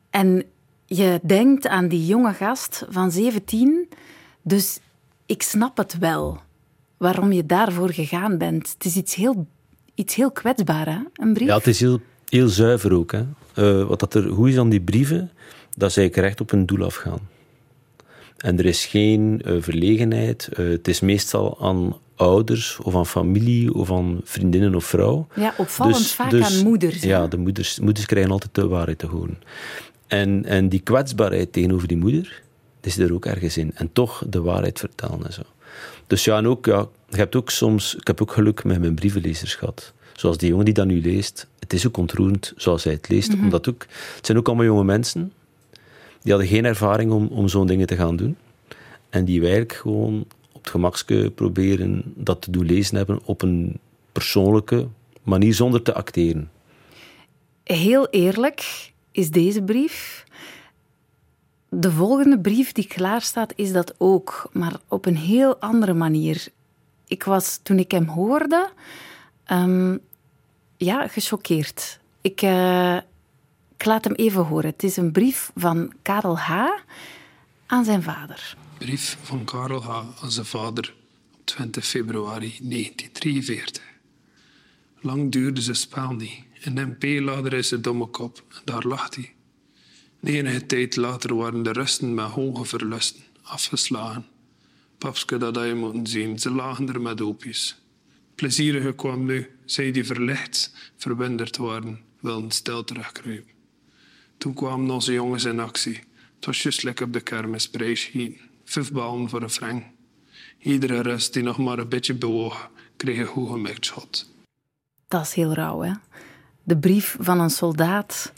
En 0.10 0.46
je 0.86 1.20
denkt 1.24 1.68
aan 1.68 1.88
die 1.88 2.06
jonge 2.06 2.34
gast 2.34 2.86
van 2.90 3.12
17. 3.12 3.90
Dus 4.42 4.80
ik 5.26 5.42
snap 5.42 5.78
het 5.78 5.98
wel. 5.98 6.44
waarom 6.98 7.32
je 7.32 7.46
daarvoor 7.46 7.94
gegaan 7.94 8.38
bent. 8.38 8.70
Het 8.74 8.86
is 8.86 8.96
iets 8.96 9.16
heel, 9.16 9.48
iets 9.96 10.16
heel 10.16 10.32
kwetsbaar, 10.32 10.86
hè? 10.86 11.00
een 11.14 11.34
brief. 11.34 11.48
Ja, 11.48 11.56
het 11.56 11.68
is 11.68 11.80
heel, 11.80 12.00
heel 12.30 12.48
zuiver 12.48 12.94
ook. 12.94 13.12
Hè. 13.12 13.24
Uh, 13.56 13.88
wat 13.88 14.00
dat 14.00 14.14
er 14.14 14.32
goed 14.32 14.50
is 14.50 14.58
aan 14.58 14.70
die 14.70 14.82
brieven, 14.82 15.32
dat 15.78 15.92
zij 15.92 16.08
recht 16.08 16.42
op 16.42 16.52
een 16.52 16.66
doel 16.66 16.86
afgaan. 16.86 17.20
En 18.38 18.60
er 18.60 18.66
is 18.66 18.86
geen 18.86 19.42
uh, 19.46 19.62
verlegenheid. 19.62 20.50
Uh, 20.52 20.70
het 20.70 20.88
is 20.88 21.00
meestal 21.00 21.58
aan 21.62 21.96
ouders 22.16 22.80
of 22.80 22.96
aan 22.96 23.06
familie 23.06 23.74
of 23.74 23.92
aan 23.92 24.22
vriendinnen 24.24 24.76
of 24.76 24.86
vrouw. 24.86 25.28
Ja, 25.36 25.54
opvallend 25.58 25.98
dus, 25.98 26.14
vaak 26.14 26.30
dus, 26.30 26.58
aan 26.58 26.64
moeders. 26.64 27.02
Ja, 27.02 27.28
de 27.28 27.38
moeders, 27.38 27.80
moeders 27.80 28.06
krijgen 28.06 28.32
altijd 28.32 28.56
de 28.56 28.68
waarheid 28.68 28.98
te 28.98 29.06
horen. 29.06 29.38
En, 30.16 30.46
en 30.46 30.70
die 30.70 30.80
kwetsbaarheid 30.80 31.54
tegenover 31.54 31.88
die 31.88 31.98
moeder, 31.98 32.42
zit 32.82 32.98
er 33.10 33.14
ook 33.14 33.26
ergens 33.26 33.58
in. 33.58 33.72
En 33.76 33.90
toch 33.94 34.24
de 34.30 34.42
waarheid 34.42 34.80
vertellen 34.80 35.26
en 35.26 35.34
zo. 35.34 35.42
Dus 36.08 36.24
ja, 36.24 36.38
en 36.38 36.48
ook, 36.48 36.66
ja, 36.66 36.88
je 37.10 37.18
hebt 37.18 37.36
ook 37.36 37.50
soms, 37.50 37.96
ik 37.96 38.08
heb 38.08 38.22
ook 38.22 38.32
geluk 38.32 38.64
met 38.64 38.80
mijn 38.80 38.96
brievenlezers 38.96 39.56
gehad. 39.56 39.94
Zoals 40.14 40.38
die 40.38 40.50
jongen 40.50 40.66
die 40.66 40.74
dat 40.74 40.86
nu 40.86 41.02
leest. 41.02 41.48
Het 41.60 41.74
is 41.74 41.88
ook 41.88 41.98
ontroerend 41.98 42.54
zoals 42.56 42.84
hij 42.84 42.94
het 42.94 43.10
leest. 43.10 43.36
Mm 43.36 43.44
omdat 43.44 43.70
ook, 43.70 43.86
het 44.16 44.26
zijn 44.26 44.38
ook 44.38 44.48
allemaal 44.48 44.66
jonge 44.66 44.84
mensen. 44.84 45.34
Die 46.22 46.32
hadden 46.32 46.52
geen 46.52 46.66
ervaring 46.66 47.12
om, 47.12 47.28
om 47.28 47.48
zo'n 47.48 47.68
dingen 47.68 47.88
te 47.88 47.96
gaan 47.96 48.16
doen. 48.16 48.38
En 49.10 49.26
die 49.26 49.40
eigenlijk 49.40 49.74
gewoon 49.74 50.26
op 50.52 50.62
het 50.62 50.70
gemakske 50.70 51.32
proberen 51.36 52.04
dat 52.16 52.42
te 52.42 52.52
doen 52.52 52.66
lezen 52.66 52.98
hebben 52.98 53.20
op 53.26 53.42
een 53.42 53.80
persoonlijke 54.12 54.88
manier 55.24 55.54
zonder 55.54 55.82
te 55.82 55.94
acteren. 55.94 56.50
Heel 57.64 58.08
eerlijk 58.10 58.94
is 59.16 59.32
deze 59.32 59.64
brief. 59.64 60.24
De 61.70 61.92
volgende 61.92 62.40
brief 62.40 62.72
die 62.72 62.88
klaar 62.88 63.22
staat, 63.22 63.54
is 63.56 63.72
dat 63.72 63.96
ook, 63.98 64.50
maar 64.54 64.80
op 64.88 65.06
een 65.06 65.18
heel 65.18 65.58
andere 65.58 65.94
manier. 65.94 66.48
Ik 67.08 67.24
was, 67.24 67.60
toen 67.64 67.80
ik 67.80 67.92
hem 67.92 68.08
hoorde, 68.08 68.70
um, 69.52 70.00
ja, 70.78 71.08
gechoqueerd. 71.08 72.00
Ik, 72.22 72.42
uh, 72.42 72.96
ik 73.78 73.86
laat 73.86 74.04
hem 74.04 74.14
even 74.14 74.46
horen. 74.46 74.70
Het 74.70 74.84
is 74.84 74.98
een 74.98 75.12
brief 75.12 75.52
van 75.56 75.94
Karel 76.02 76.38
H. 76.38 76.52
aan 77.66 77.86
zijn 77.86 78.04
vader. 78.04 78.58
Brief 78.78 79.18
van 79.22 79.44
Karel 79.44 79.84
H. 79.84 79.90
aan 80.22 80.32
zijn 80.32 80.46
vader 80.46 80.94
op 81.34 81.46
20 81.46 81.86
februari 81.86 82.58
1943. 82.62 83.84
Lang 85.02 85.32
duurde 85.32 85.62
zijn 85.62 85.76
spel 85.76 86.12
niet. 86.12 86.44
Een 86.66 86.96
MP-lader 86.98 87.54
is 87.54 87.68
zijn 87.68 87.82
domme 87.82 88.06
kop 88.06 88.44
en 88.50 88.62
daar 88.64 88.88
lag 88.88 89.16
hij. 89.16 89.34
Enige 90.24 90.66
tijd 90.66 90.96
later 90.96 91.36
waren 91.36 91.64
de 91.64 91.72
rusten 91.72 92.14
met 92.14 92.26
hoge 92.26 92.66
verlusten 92.66 93.24
afgeslagen. 93.42 94.26
Papske, 94.98 95.38
dat 95.38 95.56
had 95.56 95.66
je 95.66 95.74
moeten 95.74 96.08
zien, 96.08 96.40
ze 96.40 96.52
lagen 96.52 96.94
er 96.94 97.02
met 97.02 97.22
opies. 97.22 97.82
Plezierige 98.36 98.94
kwam 98.94 99.26
nu, 99.26 99.50
zij 99.66 99.92
die 99.92 100.06
verlicht, 100.06 100.92
verwinderd 100.98 101.58
waren, 101.58 102.02
wilden 102.20 102.52
stil 102.52 102.84
terugkruipen. 102.84 103.52
Toen 104.38 104.54
kwamen 104.54 104.90
onze 104.90 105.14
jongens 105.14 105.44
in 105.44 105.60
actie. 105.60 106.04
Het 106.36 106.46
was 106.46 106.64
juist 106.64 107.02
op 107.02 107.14
de 107.14 107.22
kermis, 107.22 107.70
prijs 107.70 108.08
hier. 108.12 108.34
Vijf 108.64 108.92
ballen 108.92 109.30
voor 109.30 109.42
een 109.42 109.50
frank. 109.50 109.84
Iedere 110.60 111.02
rust 111.02 111.34
die 111.34 111.44
nog 111.44 111.58
maar 111.58 111.80
een 111.80 111.90
beetje 111.90 112.14
bewoog, 112.14 112.70
kreeg 112.98 113.18
een 113.18 113.26
goed 113.26 113.50
gemikt 113.50 113.86
schot. 113.86 114.34
Dat 115.08 115.22
is 115.22 115.34
heel 115.34 115.54
rauw, 115.54 115.82
hè? 115.82 115.92
De 116.68 116.78
brief 116.78 117.18
van 117.20 117.40
een 117.40 117.50
soldaat 117.50 118.32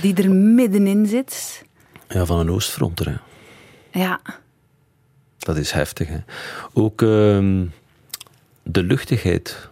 die 0.00 0.14
er 0.14 0.30
middenin 0.30 1.06
zit. 1.06 1.64
Ja, 2.08 2.26
van 2.26 2.38
een 2.38 2.50
oostfronter, 2.50 3.06
hè? 3.08 3.16
Ja. 4.00 4.20
Dat 5.38 5.56
is 5.56 5.70
heftig, 5.70 6.08
hè? 6.08 6.18
Ook 6.72 7.02
uh, 7.02 7.08
de 8.62 8.82
luchtigheid 8.82 9.68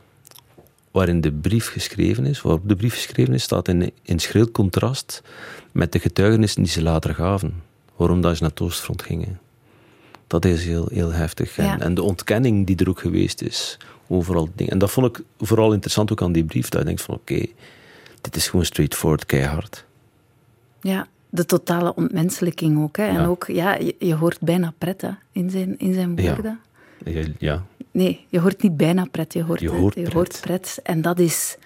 waarin 0.90 1.20
de 1.20 1.32
brief 1.32 1.68
geschreven 1.68 2.26
is, 2.26 2.42
waarop 2.42 2.68
de 2.68 2.76
brief 2.76 2.94
geschreven 2.94 3.34
is, 3.34 3.42
staat 3.42 3.68
in, 3.68 3.92
in 4.02 4.18
schril 4.18 4.50
contrast 4.50 5.22
met 5.70 5.92
de 5.92 5.98
getuigenissen 5.98 6.62
die 6.62 6.72
ze 6.72 6.82
later 6.82 7.14
gaven. 7.14 7.62
Waarom 7.96 8.20
dat 8.20 8.36
ze 8.36 8.42
naar 8.42 8.50
het 8.50 8.60
Oostfront 8.60 9.02
gingen. 9.02 9.40
Dat 10.26 10.44
is 10.44 10.64
heel, 10.64 10.88
heel 10.92 11.12
heftig. 11.12 11.58
En, 11.58 11.80
en, 11.80 11.94
de 11.94 12.02
ontkenning 12.02 12.66
die 12.66 12.76
er 12.76 12.88
ook 12.88 13.00
geweest 13.00 13.42
is. 13.42 13.78
Overal 14.08 14.48
dingen. 14.54 14.72
En 14.72 14.78
dat 14.78 14.90
vond 14.90 15.06
ik 15.06 15.24
vooral 15.38 15.72
interessant 15.72 16.12
ook 16.12 16.22
aan 16.22 16.32
die 16.32 16.44
brief. 16.44 16.68
Dat 16.68 16.80
je 16.80 16.86
denkt 16.86 17.02
van 17.02 17.14
oké, 17.14 17.46
dit 18.22 18.36
is 18.36 18.48
gewoon 18.48 18.64
straightforward, 18.64 19.26
keihard. 19.26 19.84
Ja, 20.80 21.06
de 21.28 21.46
totale 21.46 21.94
ontmenselijking 21.94 22.82
ook. 22.82 22.96
Hè. 22.96 23.04
En 23.06 23.26
ook, 23.26 23.46
ja, 23.46 23.74
je, 23.74 23.94
je, 23.98 24.14
hoort 24.14 24.40
bijna 24.40 24.72
pret 24.78 25.04
in, 25.32 25.50
zijn, 25.50 25.78
in 25.78 25.94
zijn 25.94 26.16
woorden. 26.16 26.60
Ja. 27.04 27.24
ja. 27.38 27.64
Nee, 27.90 28.26
je 28.28 28.40
hoort 28.40 28.62
niet 28.62 28.76
bijna 28.76 29.06
pret, 29.10 29.32
je 29.32 29.42
hoort, 29.42 29.60
je 29.60 29.68
hoort, 29.68 29.94
je 29.94 30.12
hoort 30.12 30.40
pret. 30.40 30.80
En 30.82 31.02
dat 31.02 31.18
is 31.18 31.56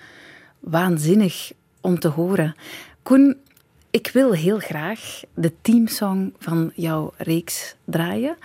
waanzinnig 0.60 1.52
om 1.80 1.98
te 1.98 2.08
horen. 2.08 2.54
Koen, 3.02 3.36
ik 3.90 4.10
wil 4.12 4.32
heel 4.32 4.58
graag 4.58 5.20
de 5.34 5.52
teamsong 5.62 6.32
van 6.38 6.72
jouw 6.74 7.12
reeks 7.16 7.74
draaien. 7.84 8.36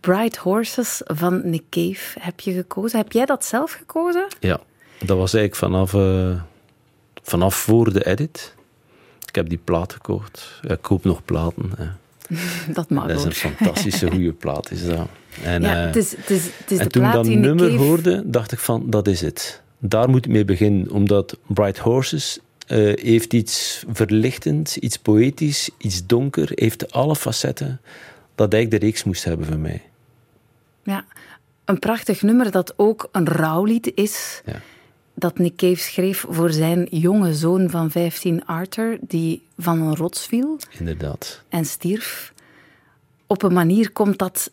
Bright 0.00 0.36
Horses 0.36 1.00
van 1.04 1.50
Nick 1.50 1.62
Cave 1.70 2.20
heb 2.20 2.40
je 2.40 2.52
gekozen. 2.52 2.98
Heb 2.98 3.12
jij 3.12 3.24
dat 3.24 3.44
zelf 3.44 3.72
gekozen? 3.72 4.26
Ja, 4.40 4.60
dat 4.98 5.16
was 5.16 5.34
eigenlijk 5.34 5.54
vanaf, 5.54 5.92
uh, 5.92 6.40
vanaf 7.22 7.54
voor 7.54 7.92
de 7.92 8.06
edit. 8.06 8.54
Ik 9.26 9.34
heb 9.34 9.48
die 9.48 9.60
plaat 9.64 9.92
gekocht. 9.92 10.60
ik 10.62 10.78
koop 10.80 11.04
nog 11.04 11.24
platen. 11.24 11.70
Dat 12.74 12.90
mag 12.90 13.06
Dat 13.06 13.18
is 13.18 13.24
een 13.24 13.32
fantastische 13.32 14.10
goede 14.14 14.32
plaat, 14.32 14.70
is 14.70 14.86
dat. 14.86 15.08
En, 15.42 15.62
ja, 15.62 15.74
het 15.74 15.96
is, 15.96 16.16
het 16.16 16.30
is, 16.30 16.44
het 16.44 16.70
is 16.70 16.78
en 16.78 16.84
de 16.84 16.90
toen 16.90 17.02
plaat 17.02 17.26
ik 17.26 17.32
dat 17.32 17.42
nummer 17.42 17.70
Cave... 17.70 17.82
hoorde, 17.82 18.22
dacht 18.24 18.52
ik 18.52 18.58
van, 18.58 18.90
dat 18.90 19.08
is 19.08 19.20
het. 19.20 19.62
Daar 19.78 20.10
moet 20.10 20.24
ik 20.24 20.30
mee 20.30 20.44
beginnen, 20.44 20.90
omdat 20.90 21.36
Bright 21.46 21.78
Horses 21.78 22.38
uh, 22.68 22.92
heeft 23.02 23.32
iets 23.32 23.84
verlichtends, 23.88 24.78
iets 24.78 24.96
poëtisch, 24.96 25.70
iets 25.78 26.06
donker, 26.06 26.50
heeft 26.54 26.92
alle 26.92 27.16
facetten 27.16 27.80
dat 28.34 28.52
eigenlijk 28.52 28.82
de 28.82 28.88
reeks 28.88 29.04
moest 29.04 29.24
hebben 29.24 29.46
voor 29.46 29.58
mij. 29.58 29.82
Ja, 30.82 31.04
een 31.64 31.78
prachtig 31.78 32.22
nummer 32.22 32.50
dat 32.50 32.74
ook 32.76 33.08
een 33.12 33.26
rouwlied 33.26 33.92
is. 33.94 34.42
Ja. 34.44 34.60
Dat 35.22 35.38
Nick 35.38 35.56
Cave 35.56 35.76
schreef 35.76 36.24
voor 36.28 36.50
zijn 36.50 36.86
jonge 36.90 37.34
zoon 37.34 37.70
van 37.70 37.90
15, 37.90 38.46
Arthur, 38.46 38.98
die 39.00 39.42
van 39.58 39.80
een 39.80 39.96
rots 39.96 40.26
viel. 40.26 40.58
Inderdaad. 40.78 41.42
En 41.48 41.64
stierf. 41.64 42.32
Op 43.26 43.42
een 43.42 43.52
manier 43.52 43.92
komt 43.92 44.18
dat 44.18 44.50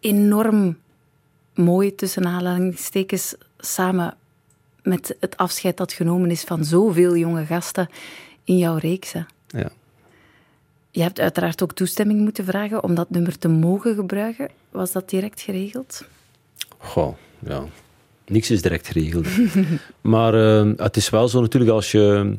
enorm 0.00 0.78
mooi 1.54 1.94
tussen 1.94 2.26
aanhalingstekens 2.26 3.34
samen 3.58 4.16
met 4.82 5.16
het 5.20 5.36
afscheid 5.36 5.76
dat 5.76 5.92
genomen 5.92 6.30
is 6.30 6.42
van 6.42 6.64
zoveel 6.64 7.16
jonge 7.16 7.44
gasten 7.44 7.88
in 8.44 8.58
jouw 8.58 8.76
reeks. 8.76 9.12
Ja. 9.46 9.70
Je 10.90 11.02
hebt 11.02 11.20
uiteraard 11.20 11.62
ook 11.62 11.72
toestemming 11.72 12.20
moeten 12.20 12.44
vragen 12.44 12.82
om 12.82 12.94
dat 12.94 13.10
nummer 13.10 13.38
te 13.38 13.48
mogen 13.48 13.94
gebruiken. 13.94 14.50
Was 14.70 14.92
dat 14.92 15.10
direct 15.10 15.40
geregeld? 15.40 16.04
Goh, 16.78 17.14
ja. 17.38 17.64
Niks 18.28 18.50
is 18.50 18.62
direct 18.62 18.86
geregeld. 18.86 19.26
maar 20.00 20.34
uh, 20.34 20.72
het 20.76 20.96
is 20.96 21.10
wel 21.10 21.28
zo 21.28 21.40
natuurlijk 21.40 21.72
als 21.72 21.90
je... 21.90 22.36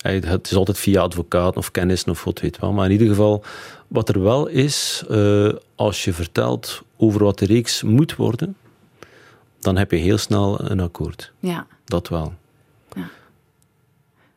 Het 0.00 0.46
is 0.50 0.56
altijd 0.56 0.78
via 0.78 1.00
advocaat 1.00 1.56
of 1.56 1.70
kennis 1.70 2.04
of 2.04 2.24
wat 2.24 2.40
weet 2.40 2.58
wel. 2.58 2.72
Maar 2.72 2.84
in 2.84 2.92
ieder 2.92 3.08
geval, 3.08 3.44
wat 3.88 4.08
er 4.08 4.22
wel 4.22 4.46
is, 4.46 5.04
uh, 5.10 5.52
als 5.74 6.04
je 6.04 6.12
vertelt 6.12 6.82
over 6.96 7.24
wat 7.24 7.38
de 7.38 7.46
reeks 7.46 7.82
moet 7.82 8.16
worden, 8.16 8.56
dan 9.58 9.76
heb 9.76 9.90
je 9.90 9.96
heel 9.96 10.18
snel 10.18 10.70
een 10.70 10.80
akkoord. 10.80 11.32
Ja. 11.38 11.66
Dat 11.84 12.08
wel. 12.08 12.34
Ja. 12.92 13.08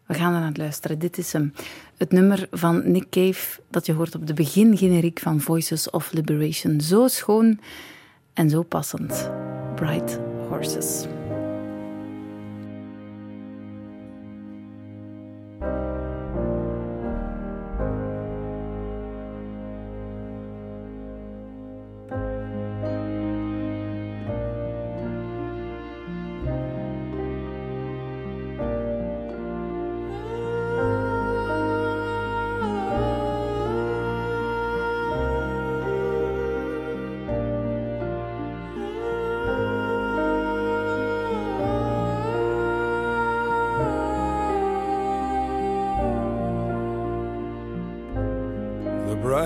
We 0.06 0.14
gaan 0.14 0.34
er 0.34 0.40
naar 0.40 0.52
luisteren. 0.54 1.00
Dit 1.00 1.18
is 1.18 1.34
hem. 1.34 1.54
Het 1.98 2.12
nummer 2.12 2.48
van 2.52 2.92
Nick 2.92 3.10
Cave 3.10 3.60
dat 3.70 3.86
je 3.86 3.94
hoort 3.94 4.16
op 4.16 4.28
de 4.28 4.34
begingeneriek 4.34 5.20
van 5.20 5.42
Voices 5.42 5.90
of 5.90 6.12
Liberation. 6.12 6.82
Zo 6.82 7.08
schoon 7.08 7.60
en 8.34 8.50
zo 8.50 8.64
passend. 8.64 9.30
Bright 9.76 10.33
Horses. 10.54 11.08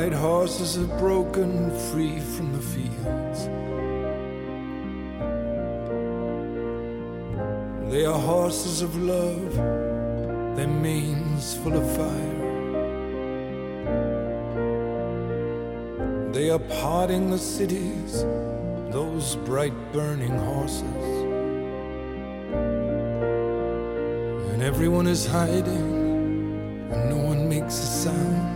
Bright 0.09 0.19
horses 0.19 0.77
are 0.77 0.99
broken 0.99 1.69
free 1.91 2.19
from 2.19 2.53
the 2.53 2.61
fields. 2.61 3.39
They 7.91 8.05
are 8.05 8.17
horses 8.17 8.81
of 8.81 8.95
love, 8.95 9.55
their 10.55 10.67
manes 10.67 11.57
full 11.57 11.75
of 11.75 11.85
fire. 11.97 12.43
They 16.31 16.51
are 16.51 16.59
parting 16.81 17.29
the 17.29 17.37
cities, 17.37 18.23
those 18.91 19.35
bright 19.35 19.75
burning 19.91 20.37
horses. 20.37 21.05
And 24.53 24.63
everyone 24.63 25.07
is 25.07 25.25
hiding, 25.25 26.91
and 26.91 27.09
no 27.09 27.17
one 27.17 27.49
makes 27.49 27.73
a 27.73 27.87
sound. 28.05 28.46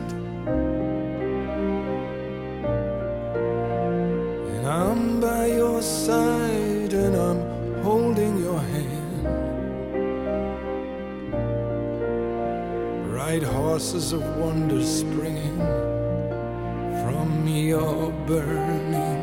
Side, 6.06 6.94
and 6.94 7.16
I'm 7.16 7.42
holding 7.84 8.40
your 8.40 8.60
hand. 8.60 9.28
Ride 13.14 13.44
horses 13.44 14.12
of 14.12 14.24
wonder 14.38 14.84
springing 14.84 15.60
from 17.02 17.48
your 17.48 18.12
burning 18.26 19.21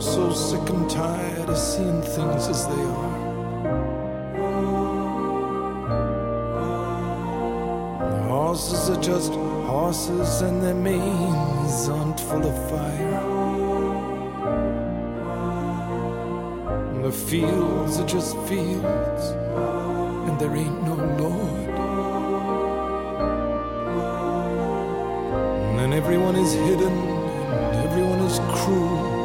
So 0.00 0.32
sick 0.32 0.70
and 0.70 0.88
tired 0.88 1.50
of 1.50 1.58
seeing 1.58 2.02
things 2.02 2.46
as 2.46 2.68
they 2.68 2.82
are. 2.82 3.18
The 7.98 8.22
horses 8.28 8.90
are 8.90 9.02
just 9.02 9.32
horses 9.32 10.40
and 10.40 10.62
their 10.62 10.74
manes 10.74 11.88
aren't 11.88 12.20
full 12.20 12.46
of 12.46 12.70
fire. 12.70 13.20
And 16.94 17.04
the 17.04 17.10
fields 17.10 17.98
are 17.98 18.06
just 18.06 18.36
fields 18.46 19.24
and 20.28 20.38
there 20.38 20.54
ain't 20.54 20.82
no 20.84 20.94
Lord. 20.94 21.78
And 25.80 25.92
everyone 25.92 26.36
is 26.36 26.52
hidden 26.54 26.92
and 26.92 27.90
everyone 27.90 28.20
is 28.20 28.38
cruel. 28.62 29.17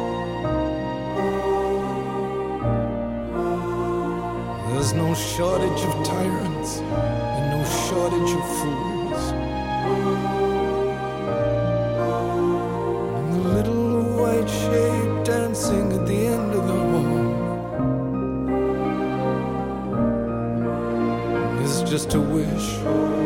There's 4.84 4.96
no 4.96 5.14
shortage 5.14 5.82
of 5.82 6.04
tyrants 6.04 6.76
and 6.76 7.44
no 7.52 7.64
shortage 7.88 8.32
of 8.36 8.44
fools. 8.58 9.32
And 13.16 13.28
the 13.32 13.48
little 13.48 14.02
white 14.18 14.46
shape 14.46 15.24
dancing 15.24 15.90
at 15.90 16.06
the 16.06 16.26
end 16.26 16.52
of 16.52 16.66
the 16.66 16.74
hall. 16.74 17.14
is 21.64 21.82
just 21.90 22.12
a 22.12 22.20
wish 22.20 23.23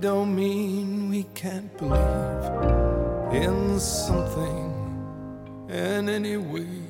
Don't 0.00 0.36
mean 0.36 1.08
we 1.08 1.22
can't 1.34 1.74
believe 1.78 3.32
in 3.32 3.80
something 3.80 4.72
in 5.70 6.08
any 6.08 6.36
way. 6.36 6.82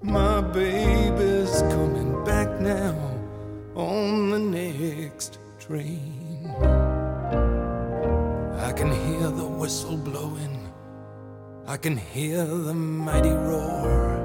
My 0.00 0.40
baby's 0.40 1.60
coming 1.70 2.24
back 2.24 2.48
now 2.58 2.96
on 3.74 4.30
the 4.30 4.38
next 4.38 5.38
train. 5.58 6.50
I 8.58 8.72
can 8.72 8.90
hear 8.90 9.28
the 9.28 9.46
whistle 9.46 9.98
blowing. 9.98 10.72
I 11.66 11.76
can 11.76 11.98
hear 11.98 12.46
the 12.46 12.74
mighty 12.74 13.28
roar. 13.28 14.16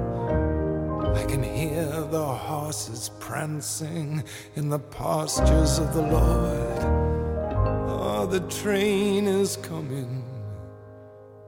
I 1.14 1.24
can 1.24 1.42
hear 1.42 1.84
the 2.10 2.24
horses 2.24 3.10
prancing 3.20 4.24
in 4.56 4.70
the 4.70 4.78
pastures 4.78 5.78
of 5.78 5.92
the 5.92 6.02
Lord. 6.02 7.13
The 8.34 8.40
train 8.62 9.28
is 9.28 9.56
coming, 9.58 10.24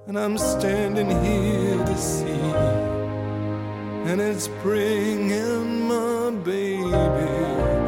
and 0.06 0.16
I'm 0.16 0.38
standing 0.38 1.10
here 1.10 1.84
to 1.84 1.96
see. 1.98 2.52
And 4.08 4.20
it's 4.20 4.46
bringing 4.62 5.88
my 5.88 6.30
baby 6.44 7.85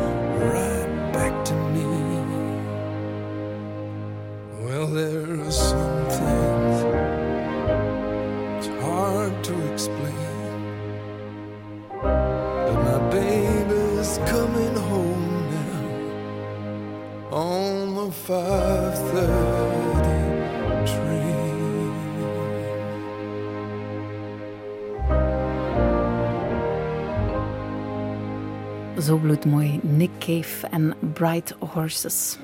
Zo 29.03 29.17
bloedmooi. 29.17 29.81
Nick 29.83 30.11
Cave 30.19 30.67
en 30.67 30.95
Bright 31.13 31.55
Horses. 31.59 32.39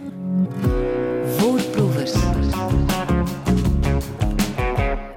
Voorproevers. 1.27 2.15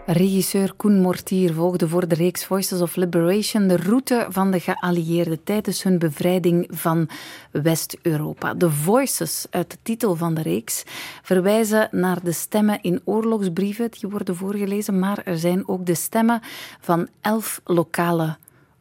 Regisseur 0.06 0.74
Koen 0.74 1.02
Mortier 1.02 1.54
volgde 1.54 1.88
voor 1.88 2.08
de 2.08 2.16
reeks 2.16 2.46
Voices 2.46 2.82
of 2.82 2.96
Liberation 2.96 3.68
de 3.68 3.78
route 3.78 4.26
van 4.30 4.52
de 4.52 4.60
geallieerden 4.60 5.44
tijdens 5.44 5.84
hun 5.84 6.00
bevrijding 6.00 6.68
van 6.70 7.10
West-Europa. 7.52 8.54
De 8.54 8.72
Voices 8.72 9.46
uit 9.50 9.72
de 9.72 9.78
titel 9.82 10.16
van 10.16 10.34
de 10.34 10.42
reeks 10.42 10.84
verwijzen 11.22 11.88
naar 11.92 12.24
de 12.24 12.32
stemmen 12.32 12.82
in 12.82 13.02
oorlogsbrieven 13.04 13.92
die 13.92 14.10
worden 14.10 14.36
voorgelezen, 14.36 15.00
maar 15.00 15.22
er 15.26 15.38
zijn 15.38 15.68
ook 15.68 15.86
de 15.86 15.96
stemmen 15.96 16.42
van 16.80 17.08
elf 17.22 17.62
lokale 17.64 18.38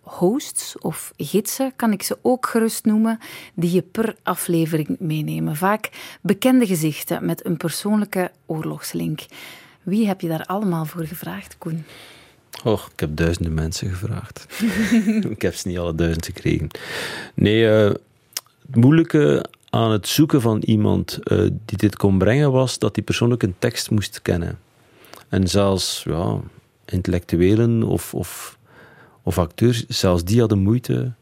hosts 0.06 0.78
of 0.78 1.12
gidsen, 1.16 1.72
kan 1.76 1.92
ik 1.92 2.02
ze 2.02 2.18
ook 2.22 2.46
gerust 2.46 2.84
noemen, 2.84 3.18
die 3.54 3.72
je 3.72 3.82
per 3.82 4.16
aflevering 4.22 4.96
meenemen. 4.98 5.56
Vaak 5.56 5.90
bekende 6.20 6.66
gezichten 6.66 7.24
met 7.26 7.46
een 7.46 7.56
persoonlijke 7.56 8.30
oorlogslink. 8.46 9.20
Wie 9.82 10.06
heb 10.06 10.20
je 10.20 10.28
daar 10.28 10.44
allemaal 10.44 10.84
voor 10.84 11.04
gevraagd, 11.04 11.58
Koen? 11.58 11.84
Oh, 12.64 12.80
ik 12.92 13.00
heb 13.00 13.16
duizenden 13.16 13.54
mensen 13.54 13.88
gevraagd. 13.88 14.46
ik 15.36 15.42
heb 15.42 15.54
ze 15.54 15.68
niet 15.68 15.78
alle 15.78 15.94
duizend 15.94 16.26
gekregen. 16.26 16.68
Nee, 17.34 17.68
eh, 17.68 17.94
het 18.66 18.76
moeilijke 18.76 19.46
aan 19.70 19.90
het 19.90 20.08
zoeken 20.08 20.40
van 20.40 20.62
iemand 20.62 21.18
eh, 21.22 21.38
die 21.38 21.78
dit 21.78 21.96
kon 21.96 22.18
brengen 22.18 22.52
was 22.52 22.78
dat 22.78 22.94
die 22.94 23.04
persoon 23.04 23.32
ook 23.32 23.42
een 23.42 23.54
tekst 23.58 23.90
moest 23.90 24.22
kennen. 24.22 24.58
En 25.28 25.48
zelfs 25.48 26.02
ja, 26.04 26.40
intellectuelen 26.84 27.82
of, 27.82 28.14
of, 28.14 28.55
of 29.26 29.38
acteurs, 29.38 29.86
zelfs 29.88 30.24
die 30.24 30.40
hadden 30.40 30.58
moeite 30.58 31.12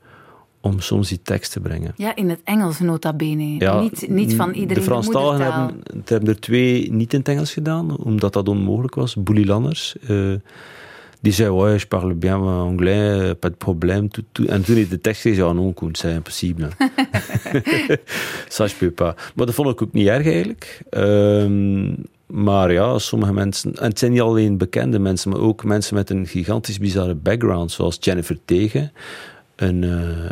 om 0.60 0.80
soms 0.80 1.08
die 1.08 1.20
tekst 1.22 1.52
te 1.52 1.60
brengen. 1.60 1.92
Ja, 1.96 2.16
in 2.16 2.28
het 2.28 2.40
Engels 2.44 2.80
nota 2.80 3.12
bene. 3.12 3.58
Ja, 3.58 3.80
niet, 3.80 4.08
niet 4.08 4.34
van 4.34 4.52
iedereen 4.52 4.74
de 4.74 4.82
Franstaligen 4.82 5.38
de 5.38 5.52
hebben, 5.52 6.02
hebben 6.04 6.28
er 6.28 6.40
twee 6.40 6.92
niet 6.92 7.12
in 7.12 7.18
het 7.18 7.28
Engels 7.28 7.52
gedaan, 7.52 7.96
omdat 7.96 8.32
dat 8.32 8.48
onmogelijk 8.48 8.94
was. 8.94 9.14
Boelie 9.14 9.46
Lanners, 9.46 9.96
uh, 10.08 10.34
die 11.20 11.32
zei, 11.32 11.50
ouais, 11.50 11.72
je 11.72 11.86
parle 11.86 12.14
bien 12.14 12.40
anglais, 12.42 13.34
pas 13.38 13.50
de 13.50 13.56
problème. 13.56 14.08
Tout, 14.08 14.24
tout. 14.32 14.48
En 14.48 14.64
toen 14.64 14.74
hij 14.74 14.88
de 14.88 15.00
tekst 15.00 15.20
zei, 15.20 15.36
ja 15.36 15.52
non, 15.52 15.74
Koen, 15.74 15.94
c'est 15.94 16.14
impossible. 16.14 16.68
Ça, 18.54 18.64
je 18.66 18.74
peux 18.78 18.90
pas. 18.90 19.14
Maar 19.34 19.46
dat 19.46 19.54
vond 19.54 19.68
ik 19.68 19.82
ook 19.82 19.92
niet 19.92 20.06
erg 20.06 20.26
eigenlijk. 20.26 20.80
Um, 20.90 21.96
maar 22.26 22.72
ja, 22.72 22.98
sommige 22.98 23.32
mensen, 23.32 23.74
en 23.74 23.88
het 23.88 23.98
zijn 23.98 24.12
niet 24.12 24.20
alleen 24.20 24.58
bekende 24.58 24.98
mensen, 24.98 25.30
maar 25.30 25.40
ook 25.40 25.64
mensen 25.64 25.94
met 25.94 26.10
een 26.10 26.26
gigantisch 26.26 26.78
bizarre 26.78 27.14
background, 27.14 27.72
zoals 27.72 27.96
Jennifer 28.00 28.38
Tegen, 28.44 28.92
een, 29.56 29.82
uh, 29.82 30.28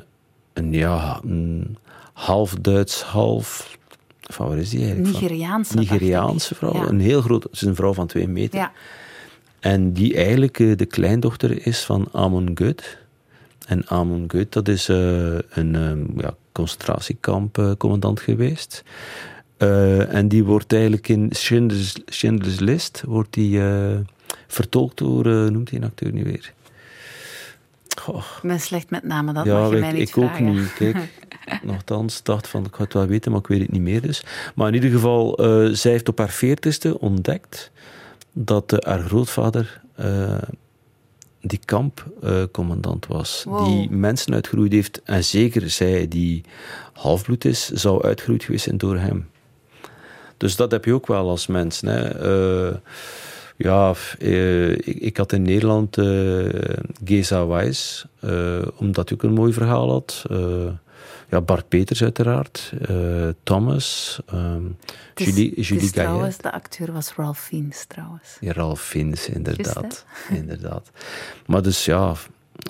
een 0.53 0.73
ja, 0.73 1.21
een 1.25 1.77
half 2.13 2.55
Duits, 2.55 3.03
half. 3.03 3.79
Van 4.21 4.49
waar 4.49 4.59
is 4.59 4.71
die 4.71 4.85
eigenlijk? 4.85 5.13
Nigeriaanse. 5.13 5.77
Nigeriaanse 5.77 6.55
vrouw. 6.55 6.75
Ja. 6.75 6.87
Een 6.87 7.01
heel 7.01 7.21
groot, 7.21 7.43
ze 7.43 7.49
is 7.51 7.63
een 7.63 7.75
vrouw 7.75 7.95
van 7.95 8.07
twee 8.07 8.29
meter. 8.29 8.59
Ja. 8.59 8.73
En 9.61 9.93
die 9.93 10.15
eigenlijk 10.15 10.59
uh, 10.59 10.77
de 10.77 10.87
kleindochter 10.87 11.67
is 11.67 11.85
van 11.85 12.09
Amon 12.13 12.51
Gut. 12.55 12.99
En 13.67 13.89
Amon 13.89 14.25
Gut, 14.29 14.53
dat 14.53 14.69
is 14.69 14.89
uh, 14.89 14.97
een 15.49 15.75
um, 15.75 16.15
ja, 16.17 16.35
concentratiekampcommandant 16.53 18.21
geweest. 18.21 18.85
Uh, 19.63 20.15
en 20.15 20.29
die 20.29 20.45
wordt 20.45 20.73
eigenlijk 20.73 21.09
in 21.09 21.29
Schindler's, 21.31 21.95
Schindler's 22.07 22.61
List 22.61 23.03
wordt 23.07 23.35
die, 23.35 23.61
vertolkt 24.47 24.99
door, 24.99 25.27
noemt 25.27 25.71
hij 25.71 25.79
een 25.79 25.85
acteur 25.85 26.13
nu 26.13 26.25
weer? 26.25 26.53
Goh. 28.01 28.17
Ik 28.17 28.49
ben 28.49 28.61
slecht 28.61 28.91
met 28.91 29.03
namen, 29.03 29.35
dat 29.35 29.45
ja, 29.45 29.61
mag 29.61 29.71
je 29.71 29.77
mij 29.77 29.93
niet 29.93 30.01
ik 30.01 30.15
vragen. 30.15 30.49
ook 30.49 30.55
niet. 30.55 30.73
Kijk, 30.75 30.97
nogthans 31.63 32.23
dacht 32.23 32.49
van, 32.49 32.65
ik 32.65 32.75
ga 32.75 32.83
het 32.83 32.93
wel 32.93 33.07
weten, 33.07 33.31
maar 33.31 33.41
ik 33.41 33.47
weet 33.47 33.61
het 33.61 33.71
niet 33.71 33.83
meer 33.83 34.03
dus. 34.03 34.25
Maar 34.55 34.69
in 34.69 34.75
ieder 34.75 34.91
geval, 34.91 35.39
zij 35.73 35.91
heeft 35.91 36.09
op 36.09 36.19
haar 36.19 36.31
veertigste 36.31 37.01
ontdekt 37.01 37.71
dat 38.33 38.85
haar 38.85 39.01
grootvader 39.01 39.81
die 41.43 41.61
kampcommandant 41.65 43.07
was. 43.07 43.45
Wow. 43.45 43.67
Die 43.67 43.91
mensen 43.91 44.35
uitgeroeid 44.35 44.73
heeft. 44.73 45.03
En 45.03 45.25
zeker 45.25 45.71
zij 45.71 46.09
die 46.09 46.45
halfbloed 46.93 47.45
is, 47.45 47.69
zou 47.69 48.03
uitgeroeid 48.03 48.45
geweest 48.45 48.65
zijn 48.65 48.79
door 48.79 48.99
hem. 48.99 49.31
Dus 50.43 50.57
dat 50.57 50.71
heb 50.71 50.85
je 50.85 50.95
ook 50.95 51.07
wel 51.07 51.29
als 51.29 51.47
mens. 51.47 51.81
Hè. 51.81 52.11
Ja, 53.63 53.95
eh, 54.19 54.71
ik, 54.71 54.87
ik, 54.87 55.17
had 55.17 55.33
in 55.33 55.43
Nederland 55.43 55.99
uh, 55.99 56.49
Geza 57.05 57.65
uh, 58.21 58.63
omdat 58.77 59.09
hij 59.09 59.19
ook 59.19 59.23
een 59.23 59.33
mooi 59.33 59.53
verhaal 59.53 59.91
had. 59.91 60.25
ja, 61.29 61.41
Bart 61.41 61.69
Peters 61.69 62.03
uiteraard, 62.03 62.73
Thomas, 63.43 64.19
um, 64.35 64.77
dus, 65.15 65.27
Julie, 65.27 65.61
Julie 65.61 65.83
dus 65.83 65.93
trouwens, 65.93 66.37
de 66.37 66.53
acteur 66.53 66.93
was 66.93 67.13
Ralph 67.15 67.39
Fiennes 67.39 67.85
trouwens. 67.85 68.37
Ja, 68.41 68.53
Ralph 68.53 68.83
Fiennes, 68.83 69.29
inderdaad. 69.29 70.05
inderdaad. 70.31 70.91
Maar 71.47 71.63
dus 71.63 71.85
ja, 71.85 72.15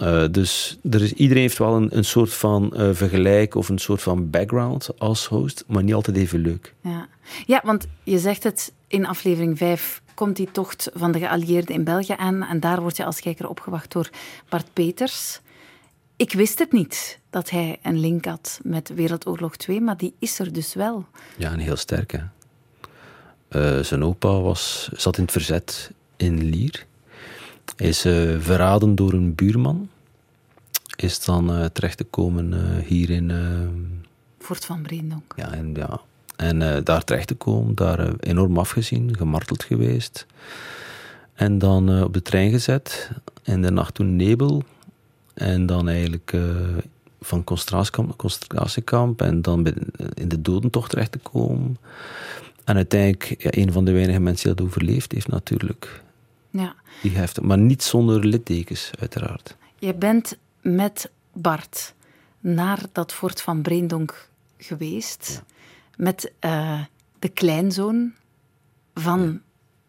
uh, 0.00 0.24
dus 0.30 0.78
er 0.90 1.02
is, 1.02 1.12
iedereen 1.12 1.42
heeft 1.42 1.58
wel 1.58 1.74
een, 1.74 1.96
een 1.96 2.04
soort 2.04 2.32
van 2.34 2.72
uh, 2.76 2.88
vergelijk 2.92 3.54
of 3.54 3.68
een 3.68 3.78
soort 3.78 4.02
van 4.02 4.30
background 4.30 4.90
als 4.98 5.26
host, 5.26 5.64
maar 5.66 5.82
niet 5.82 5.94
altijd 5.94 6.16
even 6.16 6.40
leuk. 6.40 6.74
Ja, 6.80 7.08
ja 7.46 7.60
want 7.64 7.86
je 8.02 8.18
zegt 8.18 8.42
het 8.42 8.72
in 8.86 9.06
aflevering 9.06 9.58
5 9.58 10.02
komt 10.14 10.36
die 10.36 10.50
tocht 10.52 10.90
van 10.94 11.12
de 11.12 11.18
geallieerden 11.18 11.74
in 11.74 11.84
België 11.84 12.14
aan 12.16 12.42
en 12.42 12.60
daar 12.60 12.80
word 12.80 12.96
je 12.96 13.04
als 13.04 13.20
kijker 13.20 13.48
opgewacht 13.48 13.92
door 13.92 14.10
Bart 14.48 14.66
Peters. 14.72 15.40
Ik 16.16 16.32
wist 16.32 16.58
het 16.58 16.72
niet 16.72 17.18
dat 17.30 17.50
hij 17.50 17.78
een 17.82 18.00
link 18.00 18.24
had 18.24 18.60
met 18.62 18.94
Wereldoorlog 18.94 19.56
2, 19.56 19.80
maar 19.80 19.96
die 19.96 20.14
is 20.18 20.38
er 20.38 20.52
dus 20.52 20.74
wel. 20.74 21.06
Ja, 21.36 21.52
een 21.52 21.58
heel 21.58 21.76
sterke. 21.76 22.28
Uh, 23.48 23.78
zijn 23.80 24.04
opa 24.04 24.40
was, 24.40 24.90
zat 24.92 25.16
in 25.16 25.22
het 25.22 25.32
verzet 25.32 25.90
in 26.16 26.42
Lier. 26.42 26.86
Is 27.76 28.06
uh, 28.06 28.40
verraden 28.40 28.94
door 28.94 29.12
een 29.12 29.34
buurman. 29.34 29.88
Is 30.96 31.24
dan 31.24 31.58
uh, 31.58 31.64
terechtgekomen 31.64 32.78
hier 32.84 33.10
in... 33.10 33.32
Fort 34.38 34.64
van 34.64 34.82
Breendonk. 34.82 35.32
Ja, 35.36 35.52
en 35.52 35.74
ja, 35.74 36.00
en 36.36 36.84
daar 36.84 37.04
terecht 37.04 37.26
te 37.26 37.34
komen, 37.34 37.74
daar 37.74 38.12
enorm 38.20 38.58
afgezien, 38.58 39.16
gemarteld 39.16 39.64
geweest. 39.64 40.26
En 41.34 41.58
dan 41.58 42.02
op 42.02 42.12
de 42.12 42.22
trein 42.22 42.50
gezet. 42.50 43.10
En 43.42 43.62
de 43.62 43.70
nacht 43.70 43.94
toen 43.94 44.16
nebel. 44.16 44.62
En 45.34 45.66
dan 45.66 45.88
eigenlijk 45.88 46.36
van 47.20 47.44
concentratiekamp 47.44 48.16
concentratiekamp. 48.16 49.22
En 49.22 49.42
dan 49.42 49.66
in 50.14 50.28
de 50.28 50.42
dodentocht 50.42 50.90
terecht 50.90 51.12
te 51.12 51.18
komen. 51.18 51.76
En 52.64 52.76
uiteindelijk, 52.76 53.34
ja, 53.38 53.50
een 53.52 53.72
van 53.72 53.84
de 53.84 53.92
weinige 53.92 54.20
mensen 54.20 54.46
die 54.46 54.56
dat 54.56 54.66
overleefd 54.66 55.12
heeft 55.12 55.28
natuurlijk. 55.28 56.02
Ja. 56.52 56.74
Die 57.02 57.10
heeft, 57.10 57.40
maar 57.40 57.58
niet 57.58 57.82
zonder 57.82 58.26
littekens, 58.26 58.90
uiteraard. 59.00 59.56
Je 59.78 59.94
bent 59.94 60.38
met 60.60 61.10
Bart 61.32 61.94
naar 62.40 62.78
dat 62.92 63.12
fort 63.12 63.40
van 63.40 63.62
Breendonk 63.62 64.28
geweest. 64.56 65.42
Ja 65.46 65.50
met 65.96 66.32
uh, 66.40 66.80
de 67.18 67.28
kleinzoon 67.28 68.12
van 68.94 69.40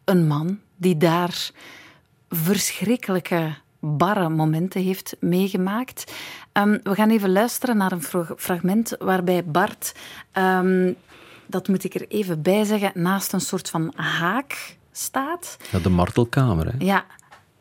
een 0.04 0.28
man 0.28 0.60
die 0.76 0.98
daar 0.98 1.52
verschrikkelijke 2.30 3.56
barre 3.80 4.30
momenten 4.30 4.82
heeft 4.82 5.16
meegemaakt. 5.20 6.14
Um, 6.54 6.80
we 6.84 6.96
gaan 6.96 7.10
even 7.10 7.32
luisteren 7.32 7.78
naar 7.78 7.92
een 7.92 8.04
fragment 8.38 8.96
waarbij 9.00 9.46
Bart, 9.46 9.96
um, 10.34 10.96
dat 11.46 11.68
moet 11.68 11.84
ik 11.84 11.94
er 11.94 12.08
even 12.08 12.42
bij 12.42 12.64
zeggen, 12.64 12.92
naast 12.94 13.34
een 13.34 13.42
soort 13.42 13.70
van 13.70 13.94
haak 13.96 14.78
staat. 14.94 15.58
Ja, 15.72 15.80
de 15.80 15.90
martelkamer, 15.90 16.66
hè? 16.66 16.86
Ja. 16.86 17.06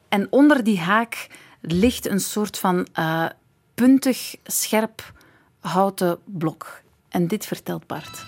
En 0.08 0.26
onder 0.30 0.64
die 0.64 0.78
haak 0.78 1.26
ligt 1.60 2.08
een 2.08 2.20
soort 2.20 2.58
van 2.58 2.86
uh, 2.98 3.26
puntig, 3.74 4.34
scherp 4.44 5.12
houten 5.60 6.18
blok. 6.24 6.82
En 7.08 7.26
dit 7.26 7.46
vertelt 7.46 7.86
Bart. 7.86 8.24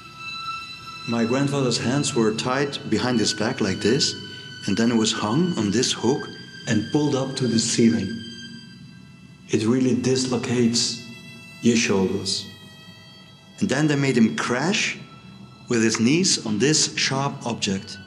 My 1.07 1.27
grandfather's 1.27 1.79
hands 1.79 2.13
were 2.13 2.35
tied 2.35 2.81
behind 2.89 3.19
his 3.19 3.35
back 3.35 3.61
like 3.61 3.79
this, 3.79 4.17
and 4.67 4.77
then 4.77 4.91
it 4.91 4.97
was 4.97 5.13
hung 5.13 5.57
on 5.57 5.71
this 5.71 5.93
hook 5.93 6.29
and 6.67 6.91
pulled 6.91 7.15
up 7.15 7.37
to 7.37 7.49
the 7.49 7.59
ceiling. 7.59 8.09
It 9.47 9.63
really 9.63 10.01
dislocates 10.01 11.03
your 11.61 11.77
shoulders. 11.77 12.47
And 13.61 13.69
then 13.69 13.87
they 13.87 13.97
made 13.97 14.17
him 14.17 14.35
crash 14.35 14.99
with 15.69 15.83
his 15.83 15.99
knees 15.99 16.47
on 16.47 16.59
this 16.59 16.95
sharp 16.97 17.47
object. 17.47 17.99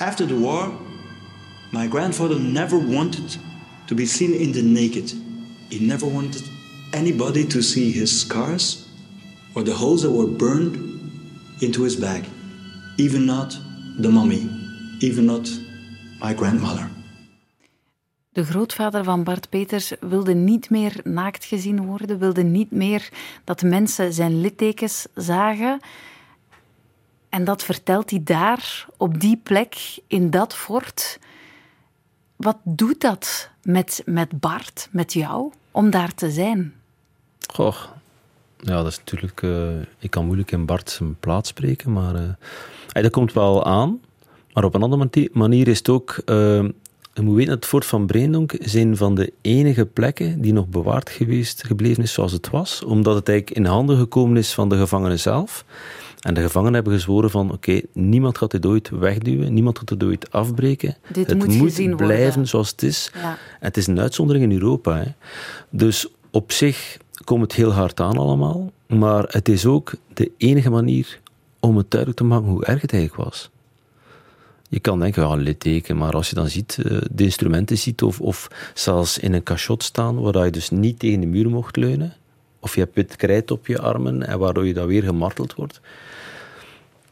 After 0.00 0.24
the 0.26 0.36
war, 0.36 0.72
my 1.72 1.86
grandfather 1.86 2.38
never 2.38 2.78
wanted 2.78 3.36
to 3.86 3.94
be 3.94 4.06
seen 4.06 4.32
in 4.32 4.52
the 4.52 4.62
naked. 4.62 5.12
He 5.68 5.78
never 5.78 6.06
wanted 6.06 6.42
anybody 6.92 7.46
to 7.46 7.60
see 7.60 7.92
his 7.92 8.20
scars 8.20 8.88
or 9.54 9.62
the 9.62 9.74
holes 9.74 10.00
that 10.02 10.10
were 10.10 10.26
burned 10.26 10.76
into 11.60 11.82
his 11.82 11.96
bag. 11.96 12.24
Even 12.96 13.26
not 13.26 13.58
the 13.98 14.08
mummy, 14.08 14.48
even 15.00 15.26
not 15.26 15.50
my 16.20 16.34
grandmother. 16.34 16.88
De 18.32 18.44
grootvader 18.44 19.04
van 19.04 19.24
Bart 19.24 19.48
Peters 19.48 19.92
wilde 20.00 20.34
niet 20.34 20.70
meer 20.70 21.00
naakt 21.04 21.44
gezien 21.44 21.84
worden, 21.84 22.18
wilde 22.18 22.42
niet 22.42 22.70
meer 22.70 23.08
dat 23.44 23.62
mensen 23.62 24.12
zijn 24.12 24.40
littekens 24.40 25.06
zagen. 25.14 25.80
En 27.30 27.44
dat 27.44 27.62
vertelt 27.62 28.10
hij 28.10 28.20
daar, 28.24 28.86
op 28.96 29.20
die 29.20 29.40
plek, 29.42 29.98
in 30.06 30.30
dat 30.30 30.54
fort. 30.54 31.18
Wat 32.36 32.56
doet 32.62 33.00
dat 33.00 33.50
met, 33.62 34.02
met 34.04 34.40
Bart, 34.40 34.88
met 34.90 35.12
jou, 35.12 35.52
om 35.70 35.90
daar 35.90 36.14
te 36.14 36.30
zijn? 36.30 36.74
Goh, 37.52 37.76
ja, 38.56 38.82
dat 38.82 38.86
is 38.86 38.98
natuurlijk... 38.98 39.42
Uh, 39.42 39.68
ik 39.98 40.10
kan 40.10 40.24
moeilijk 40.24 40.52
in 40.52 40.66
Bart 40.66 40.90
zijn 40.90 41.16
plaats 41.20 41.48
spreken, 41.48 41.92
maar 41.92 42.14
uh, 42.14 42.22
dat 42.92 43.10
komt 43.10 43.32
wel 43.32 43.64
aan. 43.64 44.00
Maar 44.52 44.64
op 44.64 44.74
een 44.74 44.82
andere 44.82 45.28
manier 45.32 45.68
is 45.68 45.78
het 45.78 45.88
ook... 45.88 46.22
Uh, 46.26 46.68
je 47.14 47.22
moet 47.22 47.36
weten 47.36 47.52
het 47.52 47.66
Fort 47.66 47.86
van 47.86 48.06
Breendonk 48.06 48.52
is 48.52 48.74
een 48.74 48.96
van 48.96 49.14
de 49.14 49.32
enige 49.40 49.86
plekken 49.86 50.40
die 50.40 50.52
nog 50.52 50.68
bewaard 50.68 51.10
geweest, 51.10 51.64
gebleven 51.66 52.02
is 52.02 52.12
zoals 52.12 52.32
het 52.32 52.50
was, 52.50 52.84
omdat 52.84 53.14
het 53.14 53.28
eigenlijk 53.28 53.58
in 53.58 53.64
handen 53.64 53.96
gekomen 53.96 54.36
is 54.36 54.54
van 54.54 54.68
de 54.68 54.76
gevangenen 54.76 55.18
zelf. 55.18 55.64
En 56.20 56.34
de 56.34 56.40
gevangenen 56.40 56.74
hebben 56.74 56.92
gezworen 56.92 57.30
van, 57.30 57.52
oké, 57.52 57.80
niemand 57.92 58.38
gaat 58.38 58.50
dit 58.50 58.66
ooit 58.66 58.88
wegduwen, 58.88 59.54
niemand 59.54 59.78
gaat 59.78 59.88
dit 59.88 60.04
ooit 60.04 60.32
afbreken. 60.32 60.96
Dit 61.12 61.26
het 61.26 61.38
moet, 61.38 61.78
moet 61.78 61.96
blijven 61.96 62.48
zoals 62.48 62.70
het 62.70 62.82
is. 62.82 63.10
Ja. 63.14 63.30
En 63.30 63.36
het 63.66 63.76
is 63.76 63.86
een 63.86 64.00
uitzondering 64.00 64.44
in 64.44 64.52
Europa. 64.52 64.96
Hè. 64.96 65.12
Dus 65.70 66.08
op 66.30 66.52
zich 66.52 66.98
komt 67.24 67.42
het 67.42 67.52
heel 67.52 67.72
hard 67.72 68.00
aan 68.00 68.16
allemaal. 68.16 68.72
Maar 68.86 69.24
het 69.28 69.48
is 69.48 69.66
ook 69.66 69.92
de 70.14 70.30
enige 70.36 70.70
manier 70.70 71.20
om 71.60 71.76
het 71.76 71.90
duidelijk 71.90 72.20
te 72.20 72.26
maken 72.26 72.48
hoe 72.48 72.64
erg 72.64 72.80
het 72.80 72.92
eigenlijk 72.92 73.24
was. 73.24 73.50
Je 74.68 74.80
kan 74.80 75.00
denken, 75.00 75.22
ja, 75.22 75.34
litteken, 75.34 75.96
maar 75.96 76.12
als 76.12 76.28
je 76.28 76.34
dan 76.34 76.48
ziet, 76.48 76.78
eh, 76.78 76.98
de 77.10 77.24
instrumenten 77.24 77.78
ziet, 77.78 78.02
of, 78.02 78.20
of 78.20 78.48
zelfs 78.74 79.18
in 79.18 79.32
een 79.32 79.42
cachot 79.42 79.82
staan, 79.82 80.20
waar 80.20 80.44
je 80.44 80.50
dus 80.50 80.70
niet 80.70 80.98
tegen 80.98 81.20
de 81.20 81.26
muur 81.26 81.50
mocht 81.50 81.76
leunen, 81.76 82.14
of 82.60 82.74
je 82.74 82.80
hebt 82.80 82.94
wit 82.94 83.16
krijt 83.16 83.50
op 83.50 83.66
je 83.66 83.80
armen, 83.80 84.26
en 84.26 84.38
waardoor 84.38 84.66
je 84.66 84.74
dan 84.74 84.86
weer 84.86 85.02
gemarteld 85.02 85.54
wordt. 85.54 85.80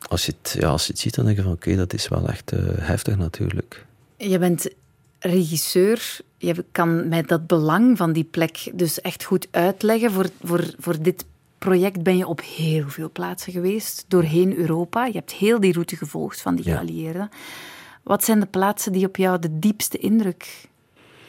Als 0.08 0.26
je 0.26 0.32
het, 0.42 0.56
ja, 0.60 0.68
als 0.68 0.86
je 0.86 0.92
het 0.92 1.00
ziet, 1.00 1.14
dan 1.14 1.24
denk 1.24 1.36
je 1.36 1.42
van, 1.42 1.52
oké, 1.52 1.76
dat 1.76 1.92
is 1.92 2.08
wel 2.08 2.28
echt 2.28 2.52
uh, 2.52 2.60
heftig 2.78 3.16
natuurlijk. 3.16 3.84
Je 4.16 4.38
bent 4.38 4.68
regisseur. 5.18 6.18
Je 6.36 6.64
kan 6.72 7.08
mij 7.08 7.22
dat 7.22 7.46
belang 7.46 7.96
van 7.96 8.12
die 8.12 8.24
plek 8.24 8.70
dus 8.74 9.00
echt 9.00 9.24
goed 9.24 9.48
uitleggen. 9.50 10.10
Voor, 10.12 10.28
voor, 10.42 10.64
voor 10.78 11.02
dit 11.02 11.24
project 11.58 12.02
ben 12.02 12.16
je 12.16 12.26
op 12.26 12.40
heel 12.56 12.88
veel 12.88 13.10
plaatsen 13.10 13.52
geweest, 13.52 14.04
doorheen 14.08 14.56
Europa. 14.56 15.06
Je 15.06 15.12
hebt 15.12 15.32
heel 15.32 15.60
die 15.60 15.72
route 15.72 15.96
gevolgd 15.96 16.40
van 16.40 16.54
die 16.54 16.64
geallieerden. 16.64 17.28
Wat 18.02 18.24
zijn 18.24 18.40
de 18.40 18.46
plaatsen 18.46 18.92
die 18.92 19.06
op 19.06 19.16
jou 19.16 19.38
de 19.38 19.58
diepste 19.58 19.98
indruk 19.98 20.68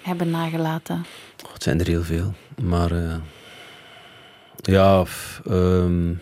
hebben 0.02 0.30
nagelaten? 0.30 1.06
Oh, 1.46 1.54
het 1.54 1.64
zijn 1.64 1.80
er 1.80 1.88
heel 1.88 2.04
veel. 2.04 2.34
Maar 2.62 2.92
uh, 2.92 3.16
ja, 4.70 5.06
um, 5.50 6.20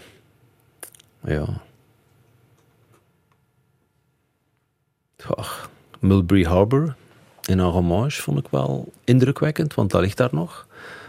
ja. 1.23 1.61
Ach, 5.35 5.69
Mulberry 5.99 6.43
Harbour 6.43 6.95
in 7.45 7.59
Arromange 7.59 8.11
vond 8.11 8.39
ik 8.39 8.47
wel 8.49 8.91
indrukwekkend, 9.03 9.73
want 9.73 9.91
dat 9.91 10.01
ligt 10.01 10.17
daar 10.17 10.29
nog. 10.31 10.67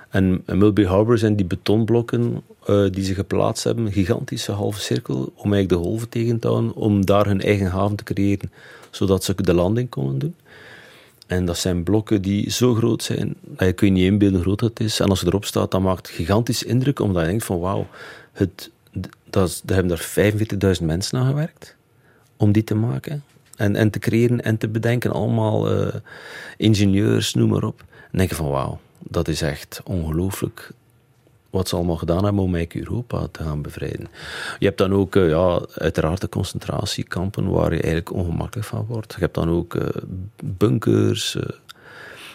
En 0.08 0.42
Mulberry 0.46 0.88
Harbour 0.88 1.18
zijn 1.18 1.36
die 1.36 1.46
betonblokken 1.46 2.42
uh, 2.66 2.90
die 2.90 3.04
ze 3.04 3.14
geplaatst 3.14 3.64
hebben, 3.64 3.86
een 3.86 3.92
gigantische 3.92 4.52
halve 4.52 4.80
cirkel, 4.80 5.32
om 5.34 5.52
eigenlijk 5.52 5.68
de 5.68 5.88
golven 5.88 6.08
tegen 6.08 6.38
te 6.38 6.48
houden, 6.48 6.74
om 6.74 7.06
daar 7.06 7.26
hun 7.26 7.40
eigen 7.40 7.66
haven 7.66 7.96
te 7.96 8.04
creëren, 8.04 8.52
zodat 8.90 9.24
ze 9.24 9.42
de 9.42 9.54
landing 9.54 9.88
konden 9.88 10.18
doen. 10.18 10.34
En 11.28 11.44
dat 11.44 11.58
zijn 11.58 11.82
blokken 11.82 12.22
die 12.22 12.50
zo 12.50 12.74
groot 12.74 13.02
zijn, 13.02 13.34
dat 13.40 13.66
je 13.66 13.72
kun 13.72 13.86
je 13.86 13.92
niet 13.92 14.04
inbeelden 14.04 14.36
hoe 14.36 14.44
groot 14.44 14.60
het 14.60 14.80
is. 14.80 15.00
En 15.00 15.08
als 15.08 15.20
je 15.20 15.26
erop 15.26 15.44
staat, 15.44 15.70
dan 15.70 15.82
maakt 15.82 16.08
gigantisch 16.08 16.62
indruk, 16.62 17.00
omdat 17.00 17.22
je 17.22 17.28
denkt 17.28 17.44
van 17.44 17.58
wauw, 17.58 17.86
het, 18.32 18.70
dat, 19.30 19.62
daar 19.64 19.76
hebben 19.76 19.96
daar 19.96 20.76
45.000 20.78 20.84
mensen 20.84 21.18
aan 21.18 21.26
gewerkt 21.26 21.76
om 22.36 22.52
die 22.52 22.64
te 22.64 22.74
maken. 22.74 23.24
En, 23.56 23.76
en 23.76 23.90
te 23.90 23.98
creëren 23.98 24.42
en 24.44 24.58
te 24.58 24.68
bedenken, 24.68 25.12
allemaal 25.12 25.72
uh, 25.72 25.94
ingenieurs, 26.56 27.34
noem 27.34 27.48
maar 27.48 27.64
op. 27.64 27.84
En 28.10 28.18
denk 28.18 28.30
je 28.30 28.36
van 28.36 28.48
wauw, 28.48 28.80
dat 28.98 29.28
is 29.28 29.42
echt 29.42 29.80
ongelooflijk 29.84 30.70
wat 31.58 31.68
ze 31.68 31.76
allemaal 31.76 31.96
gedaan 31.96 32.24
hebben 32.24 32.42
om 32.42 32.54
eigenlijk 32.54 32.88
Europa 32.88 33.26
te 33.30 33.42
gaan 33.42 33.62
bevrijden. 33.62 34.08
Je 34.58 34.66
hebt 34.66 34.78
dan 34.78 34.92
ook, 34.92 35.16
uh, 35.16 35.28
ja, 35.28 35.60
uiteraard 35.74 36.20
de 36.20 36.28
concentratiekampen 36.28 37.50
waar 37.50 37.72
je 37.72 37.80
eigenlijk 37.80 38.12
ongemakkelijk 38.12 38.68
van 38.68 38.86
wordt. 38.88 39.12
Je 39.12 39.20
hebt 39.20 39.34
dan 39.34 39.50
ook 39.50 39.74
uh, 39.74 39.82
bunkers. 40.44 41.34
Uh, 41.34 41.42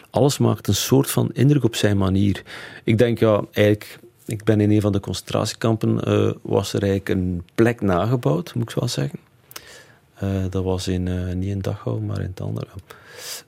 alles 0.10 0.38
maakt 0.38 0.68
een 0.68 0.76
soort 0.76 1.12
van 1.12 1.30
indruk 1.34 1.64
op 1.64 1.76
zijn 1.76 1.98
manier. 1.98 2.44
Ik 2.84 2.98
denk, 2.98 3.20
ja, 3.20 3.44
eigenlijk, 3.52 4.00
ik 4.26 4.44
ben 4.44 4.62
in 4.62 4.72
een 4.72 4.82
van 4.82 4.92
de 4.92 5.00
concentratiekampen, 5.00 5.96
was 6.42 6.74
er 6.74 6.82
eigenlijk 6.82 7.10
een 7.10 7.44
plek 7.56 7.82
nagebouwd, 7.82 8.54
moet 8.54 8.70
ik 8.70 8.76
wel 8.76 8.88
zeggen. 8.88 9.20
dat 10.50 10.64
was 10.64 10.88
in, 10.88 11.38
niet 11.40 11.50
in 11.50 11.60
Dachau, 11.60 12.02
maar 12.02 12.20
in 12.20 12.30
het 12.30 12.42
andere. 12.42 12.68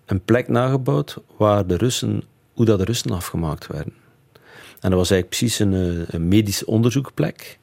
Een 0.05 0.23
plek 0.23 0.47
nagebouwd 0.47 1.17
waar 1.37 1.67
de 1.67 1.77
Russen, 1.77 2.23
hoe 2.53 2.65
dat 2.65 2.79
de 2.79 2.85
Russen 2.85 3.11
afgemaakt 3.11 3.67
werden. 3.67 3.93
En 4.85 4.91
dat 4.91 4.99
was 4.99 5.11
eigenlijk 5.11 5.39
precies 5.39 5.59
een, 5.59 5.73
eh, 5.73 6.13
een 6.13 6.27
medisch 6.27 6.65
onderzoekplek. 6.65 7.59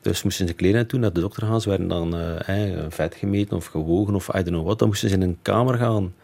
Dus 0.00 0.22
moesten 0.22 0.46
ze 0.46 0.54
kleren 0.54 0.88
doen, 0.88 1.00
naar 1.00 1.12
de 1.12 1.20
dokter 1.20 1.46
gaan. 1.46 1.60
Ze 1.60 1.68
werden 1.68 1.88
dan 1.88 2.16
uh, 2.16 2.86
vet 2.88 3.14
gemeten 3.14 3.56
of 3.56 3.66
gewogen 3.66 4.14
of 4.14 4.28
I 4.28 4.32
don't 4.32 4.46
know 4.46 4.64
what. 4.64 4.78
Dan 4.78 4.88
moesten 4.88 5.08
ze 5.08 5.14
in 5.14 5.22
een 5.22 5.38
kamer 5.42 5.78
gaan 5.78 6.14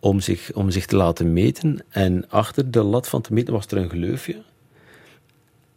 om 0.00 0.20
zich, 0.20 0.52
om 0.52 0.70
zich 0.70 0.86
te 0.86 0.96
laten 0.96 1.32
meten. 1.32 1.84
En 1.88 2.28
achter 2.28 2.70
de 2.70 2.82
lat 2.82 3.08
van 3.08 3.20
te 3.20 3.32
meten 3.32 3.52
was 3.52 3.66
er 3.66 3.76
een 3.76 3.90
gleufje. 3.90 4.42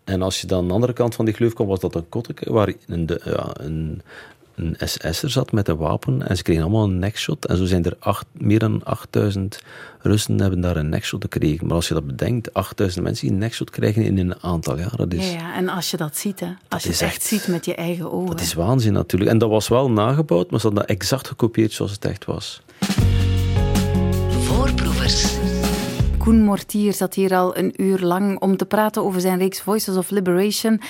En 0.04 0.22
als 0.22 0.42
je 0.42 0.48
dan 0.48 0.60
aan 0.60 0.68
de 0.68 0.74
andere 0.74 0.94
kant 0.94 1.16
van 1.16 1.26
die 1.26 1.34
gleuf 1.34 1.54
kwam, 1.54 1.68
was 1.68 1.80
dat 1.80 1.96
een 1.96 2.10
kotteke 2.10 2.54
waar 2.54 2.74
een, 2.86 3.10
ja, 3.24 3.50
een, 3.54 4.02
een 4.58 4.76
SS'er 4.80 5.30
zat 5.30 5.52
met 5.52 5.68
een 5.68 5.78
wapen 5.78 6.28
en 6.28 6.38
ze 6.38 6.44
kregen 6.44 6.64
allemaal 6.64 6.84
een 6.84 7.00
neckshot. 7.00 7.46
En 7.46 7.58
zo 7.58 7.66
zijn 7.66 7.84
er 7.84 7.96
acht, 8.00 8.26
meer 8.32 8.60
dan 8.60 8.82
8000 8.84 9.60
Russen 10.02 10.40
hebben 10.40 10.62
daar 10.62 10.76
een 10.76 10.90
neckshot 10.90 11.22
gekregen. 11.22 11.68
Maar 11.68 11.76
als 11.76 11.88
je 11.88 11.94
dat 11.94 12.08
bedenkt, 12.08 12.54
8000 12.54 13.04
mensen 13.04 13.26
die 13.26 13.34
een 13.34 13.42
neckshot 13.42 13.70
krijgen 13.70 14.04
in 14.04 14.18
een 14.18 14.44
aantal 14.44 14.78
jaren. 14.78 15.10
Dus 15.10 15.32
ja, 15.32 15.38
ja, 15.38 15.56
en 15.56 15.70
als 15.70 15.92
je 15.92 15.98
dat 15.98 16.18
ziet, 16.18 16.40
hè, 16.40 16.48
als 16.70 16.84
je 16.84 16.90
het 16.90 17.02
echt, 17.02 17.24
ziet 17.24 17.48
met 17.48 17.66
je 17.66 17.76
eigen 17.76 18.12
ogen. 18.12 18.30
Dat 18.30 18.42
is 18.42 18.54
waanzin 18.54 18.94
natuurlijk. 18.94 19.32
En 19.32 19.38
dat 19.38 19.50
was 19.50 19.68
wel 19.68 19.92
nagebouwd, 19.92 20.52
maar 20.52 20.60
ze 20.60 20.66
hadden 20.66 20.86
dat 20.88 20.96
exact 20.96 21.28
gekopieerd 21.28 21.72
zoals 21.72 21.92
het 21.92 22.06
echt 22.06 22.26
was. 22.26 22.62
Voorproevers. 24.30 25.36
Koen 26.18 26.44
Mortier 26.44 26.94
zat 26.94 27.14
hier 27.14 27.36
al 27.36 27.58
een 27.58 27.74
uur 27.82 28.00
lang 28.00 28.40
om 28.40 28.58
te 28.58 28.66
praten 28.66 29.04
over 29.04 29.22
zijn 29.22 29.38
reeks 29.38 29.62
Voices 29.62 29.96
of 29.96 30.10
Liberation. 30.10 30.82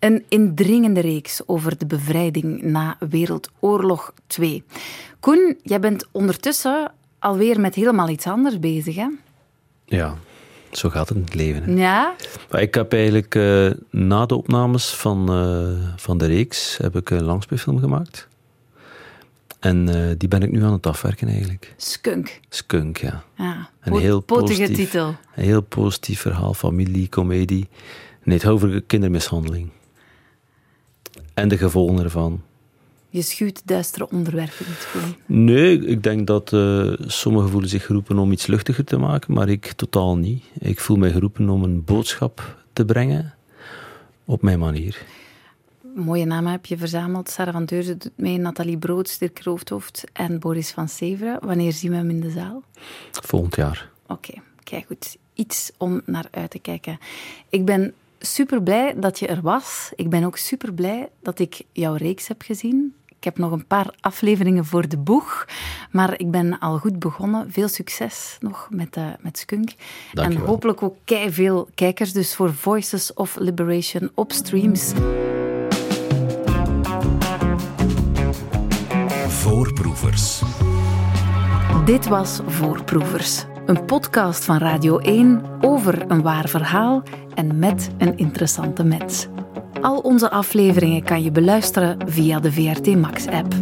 Een 0.00 0.24
indringende 0.28 1.00
reeks 1.00 1.40
over 1.46 1.78
de 1.78 1.86
bevrijding 1.86 2.62
na 2.62 2.96
Wereldoorlog 3.10 4.12
2. 4.26 4.64
Koen, 5.20 5.56
jij 5.62 5.80
bent 5.80 6.06
ondertussen 6.10 6.92
alweer 7.18 7.60
met 7.60 7.74
helemaal 7.74 8.08
iets 8.08 8.26
anders 8.26 8.58
bezig, 8.58 8.94
hè? 8.94 9.08
Ja, 9.84 10.16
zo 10.72 10.88
gaat 10.88 11.08
het 11.08 11.16
in 11.16 11.24
het 11.24 11.34
leven. 11.34 11.76
Ja? 11.76 12.14
Maar 12.50 12.60
ik 12.60 12.74
heb 12.74 12.92
eigenlijk 12.92 13.34
uh, 13.34 13.70
na 13.90 14.26
de 14.26 14.34
opnames 14.34 14.94
van, 14.94 15.36
uh, 15.36 15.94
van 15.96 16.18
de 16.18 16.26
reeks 16.26 16.76
heb 16.76 16.96
ik 16.96 17.10
een 17.10 17.24
langspeelfilm 17.24 17.78
gemaakt. 17.78 18.28
En 19.58 19.88
uh, 19.88 20.10
die 20.16 20.28
ben 20.28 20.42
ik 20.42 20.50
nu 20.50 20.64
aan 20.64 20.72
het 20.72 20.86
afwerken 20.86 21.28
eigenlijk. 21.28 21.74
Skunk. 21.76 22.40
Skunk, 22.48 22.96
ja. 22.96 23.24
ja. 23.34 23.68
Een 23.80 23.98
heel 23.98 24.20
positief, 24.20 24.74
titel. 24.74 25.06
Een 25.34 25.44
heel 25.44 25.62
positief 25.62 26.20
verhaal, 26.20 26.54
familie, 26.54 27.08
comedie. 27.08 27.68
Nee, 28.22 28.36
het 28.36 28.46
over 28.46 28.82
kindermishandeling. 28.82 29.70
En 31.40 31.48
de 31.48 31.58
gevolgen 31.58 32.04
ervan. 32.04 32.42
Je 33.08 33.22
schuwt 33.22 33.62
duistere 33.64 34.10
onderwerpen 34.10 34.66
niet 34.68 35.16
Nee, 35.26 35.86
ik 35.86 36.02
denk 36.02 36.26
dat 36.26 36.52
uh, 36.52 36.92
sommigen 36.98 37.50
voelen 37.50 37.70
zich 37.70 37.86
geroepen 37.86 38.18
om 38.18 38.32
iets 38.32 38.46
luchtiger 38.46 38.84
te 38.84 38.98
maken, 38.98 39.34
maar 39.34 39.48
ik 39.48 39.72
totaal 39.72 40.16
niet. 40.16 40.44
Ik 40.58 40.80
voel 40.80 40.96
mij 40.96 41.10
geroepen 41.10 41.48
om 41.48 41.62
een 41.62 41.84
boodschap 41.84 42.64
te 42.72 42.84
brengen 42.84 43.34
op 44.24 44.42
mijn 44.42 44.58
manier. 44.58 45.02
Mooie 45.94 46.24
namen 46.24 46.52
heb 46.52 46.66
je 46.66 46.78
verzameld. 46.78 47.30
Sarah 47.30 47.52
van 47.52 47.64
Deurzen 47.64 47.98
doet 47.98 48.12
mee, 48.16 48.38
Nathalie 48.38 48.78
Brood, 48.78 49.18
Dirk 49.18 49.42
Roofdhoofd 49.42 50.04
en 50.12 50.38
Boris 50.38 50.70
van 50.70 50.88
Severen. 50.88 51.38
Wanneer 51.46 51.72
zien 51.72 51.90
we 51.90 51.96
hem 51.96 52.10
in 52.10 52.20
de 52.20 52.30
zaal? 52.30 52.62
Volgend 53.10 53.56
jaar. 53.56 53.90
Oké, 54.06 54.32
kijk 54.62 54.86
goed. 54.86 55.16
Iets 55.34 55.72
om 55.76 56.02
naar 56.06 56.28
uit 56.30 56.50
te 56.50 56.58
kijken. 56.58 56.98
Ik 57.48 57.64
ben 57.64 57.94
super 58.20 58.62
blij 58.62 58.94
dat 58.96 59.18
je 59.18 59.26
er 59.26 59.40
was. 59.40 59.92
Ik 59.94 60.10
ben 60.10 60.24
ook 60.24 60.36
super 60.36 60.72
blij 60.72 61.08
dat 61.22 61.38
ik 61.38 61.62
jouw 61.72 61.94
reeks 61.94 62.28
heb 62.28 62.42
gezien. 62.42 62.94
Ik 63.20 63.24
heb 63.24 63.38
nog 63.38 63.52
een 63.52 63.66
paar 63.66 63.94
afleveringen 64.00 64.64
voor 64.64 64.88
de 64.88 64.98
boeg, 64.98 65.46
maar 65.90 66.20
ik 66.20 66.30
ben 66.30 66.58
al 66.58 66.78
goed 66.78 66.98
begonnen. 66.98 67.52
Veel 67.52 67.68
succes 67.68 68.36
nog 68.40 68.68
met, 68.70 68.96
uh, 68.96 69.06
met 69.20 69.38
Skunk. 69.38 69.70
en 70.14 70.36
hopelijk 70.36 70.82
ook 70.82 70.96
veel 71.28 71.68
kijkers, 71.74 72.12
dus 72.12 72.34
voor 72.34 72.54
Voices 72.54 73.14
of 73.14 73.36
Liberation 73.38 74.10
op 74.14 74.32
streams. 74.32 74.92
Voorproevers. 79.28 80.42
Dit 81.84 82.06
was 82.08 82.40
Voorproevers. 82.46 83.44
Een 83.66 83.84
podcast 83.84 84.44
van 84.44 84.58
Radio 84.58 84.98
1 84.98 85.42
over 85.60 86.10
een 86.10 86.22
waar 86.22 86.48
verhaal 86.48 87.02
en 87.34 87.58
met 87.58 87.90
een 87.98 88.16
interessante 88.16 88.84
mens. 88.84 89.26
Al 89.80 89.98
onze 89.98 90.30
afleveringen 90.30 91.02
kan 91.02 91.22
je 91.22 91.30
beluisteren 91.30 91.96
via 92.08 92.40
de 92.40 92.52
VRT 92.52 92.96
Max-app. 92.96 93.54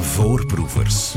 Voorproevers. 0.00 1.14